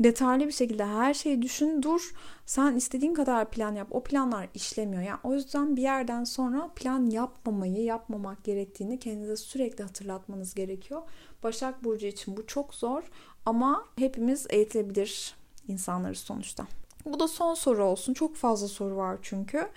detaylı 0.00 0.46
bir 0.46 0.52
şekilde 0.52 0.84
her 0.84 1.14
şeyi 1.14 1.42
düşün, 1.42 1.82
dur. 1.82 2.14
Sen 2.46 2.76
istediğin 2.76 3.14
kadar 3.14 3.50
plan 3.50 3.74
yap. 3.74 3.88
O 3.90 4.02
planlar 4.02 4.48
işlemiyor. 4.54 5.02
Yani 5.02 5.18
o 5.24 5.34
yüzden 5.34 5.76
bir 5.76 5.82
yerden 5.82 6.24
sonra 6.24 6.70
plan 6.76 7.10
yapmamayı, 7.10 7.82
yapmamak 7.82 8.44
gerektiğini 8.44 8.98
kendinize 8.98 9.36
sürekli 9.36 9.84
hatırlatmanız 9.84 10.54
gerekiyor. 10.54 11.02
Başak 11.42 11.84
Burcu 11.84 12.06
için 12.06 12.36
bu 12.36 12.46
çok 12.46 12.74
zor 12.74 13.02
ama 13.46 13.84
hepimiz 13.96 14.46
eğitilebilir 14.50 15.34
insanlarız 15.68 16.18
sonuçta. 16.18 16.66
Bu 17.04 17.20
da 17.20 17.28
son 17.28 17.54
soru 17.54 17.84
olsun. 17.84 18.14
Çok 18.14 18.36
fazla 18.36 18.68
soru 18.68 18.96
var 18.96 19.18
çünkü. 19.22 19.68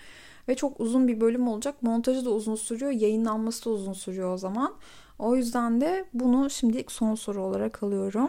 Ve 0.48 0.56
çok 0.56 0.80
uzun 0.80 1.08
bir 1.08 1.22
bölüm 1.22 1.48
olacak. 1.48 1.84
Montajı 1.84 2.26
da 2.26 2.30
uzun 2.30 2.56
sürüyor. 2.56 2.92
Yayınlanması 2.92 3.66
da 3.66 3.70
uzun 3.70 3.94
sürüyor 3.94 4.34
o 4.34 4.38
zaman. 4.38 4.74
O 5.20 5.36
yüzden 5.36 5.82
de 5.82 6.06
bunu 6.14 6.50
şimdilik 6.50 6.92
son 6.92 7.16
soru 7.16 7.44
olarak 7.44 7.84
alıyorum. 7.84 8.28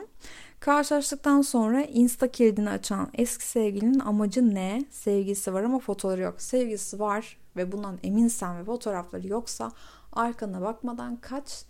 Karşılaştıktan 0.65 1.43
sonra 1.43 1.83
Insta 1.83 2.29
kilidini 2.29 2.71
açan 2.71 3.09
eski 3.15 3.45
sevgilinin 3.45 3.99
amacı 3.99 4.55
ne? 4.55 4.85
Sevgisi 4.91 5.55
var 5.55 5.63
ama 5.63 5.79
fotoğrafı 5.79 6.23
yok. 6.23 6.43
Sevgisi 6.43 7.01
var 7.01 7.37
ve 7.57 7.73
bundan 7.73 7.99
eminsen 8.03 8.59
ve 8.59 8.65
fotoğrafları 8.65 9.29
yoksa 9.29 9.73
arkana 10.13 10.61
bakmadan 10.61 11.17
kaç. 11.17 11.65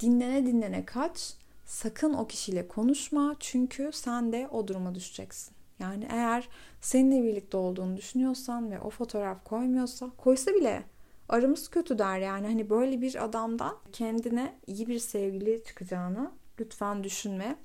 Dinlene 0.00 0.46
dinlene 0.46 0.84
kaç. 0.84 1.34
Sakın 1.64 2.14
o 2.14 2.26
kişiyle 2.26 2.68
konuşma 2.68 3.36
çünkü 3.40 3.90
sen 3.92 4.32
de 4.32 4.48
o 4.52 4.68
duruma 4.68 4.94
düşeceksin. 4.94 5.54
Yani 5.78 6.08
eğer 6.10 6.48
seninle 6.80 7.22
birlikte 7.22 7.56
olduğunu 7.56 7.96
düşünüyorsan 7.96 8.70
ve 8.70 8.80
o 8.80 8.90
fotoğraf 8.90 9.44
koymuyorsa 9.44 10.10
koysa 10.16 10.54
bile 10.54 10.82
aramız 11.28 11.68
kötü 11.68 11.98
der 11.98 12.18
yani 12.18 12.46
hani 12.46 12.70
böyle 12.70 13.00
bir 13.00 13.24
adamdan 13.24 13.76
kendine 13.92 14.54
iyi 14.66 14.86
bir 14.86 14.98
sevgili 14.98 15.64
çıkacağını 15.64 16.30
lütfen 16.60 17.04
düşünme. 17.04 17.56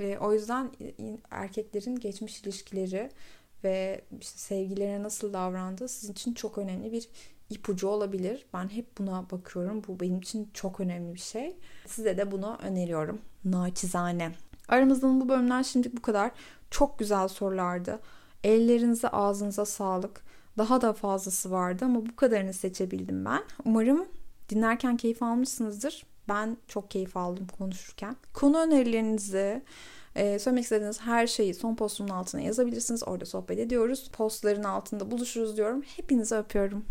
E, 0.00 0.18
o 0.18 0.32
yüzden 0.32 0.70
erkeklerin 1.30 1.96
geçmiş 1.96 2.42
ilişkileri 2.42 3.10
ve 3.64 4.00
işte 4.20 4.38
sevgilerine 4.38 5.02
nasıl 5.02 5.32
davrandığı 5.32 5.88
sizin 5.88 6.12
için 6.12 6.34
çok 6.34 6.58
önemli 6.58 6.92
bir 6.92 7.08
ipucu 7.50 7.88
olabilir. 7.88 8.46
Ben 8.54 8.68
hep 8.68 8.98
buna 8.98 9.30
bakıyorum. 9.30 9.82
Bu 9.88 10.00
benim 10.00 10.18
için 10.18 10.50
çok 10.54 10.80
önemli 10.80 11.14
bir 11.14 11.20
şey. 11.20 11.56
Size 11.86 12.18
de 12.18 12.32
bunu 12.32 12.58
öneriyorum. 12.62 13.18
Naçizane. 13.44 14.32
Aramızdan 14.68 15.20
bu 15.20 15.28
bölümden 15.28 15.62
şimdi 15.62 15.96
bu 15.96 16.02
kadar. 16.02 16.30
Çok 16.70 16.98
güzel 16.98 17.28
sorulardı. 17.28 18.00
Ellerinize 18.44 19.08
ağzınıza 19.08 19.64
sağlık. 19.66 20.22
Daha 20.58 20.80
da 20.80 20.92
fazlası 20.92 21.50
vardı 21.50 21.84
ama 21.84 22.06
bu 22.06 22.16
kadarını 22.16 22.52
seçebildim 22.52 23.24
ben. 23.24 23.42
Umarım 23.64 24.08
dinlerken 24.48 24.96
keyif 24.96 25.22
almışsınızdır. 25.22 26.06
Ben 26.30 26.56
çok 26.68 26.90
keyif 26.90 27.16
aldım 27.16 27.46
konuşurken. 27.58 28.16
Konu 28.34 28.58
önerilerinizi, 28.58 29.62
e, 30.14 30.38
söylemek 30.38 30.64
istediğiniz 30.64 31.00
her 31.00 31.26
şeyi 31.26 31.54
son 31.54 31.74
postumun 31.74 32.08
altına 32.08 32.40
yazabilirsiniz. 32.40 33.08
Orada 33.08 33.26
sohbet 33.26 33.58
ediyoruz. 33.58 34.10
Postların 34.12 34.64
altında 34.64 35.10
buluşuruz 35.10 35.56
diyorum. 35.56 35.82
Hepinizi 35.96 36.34
öpüyorum. 36.34 36.84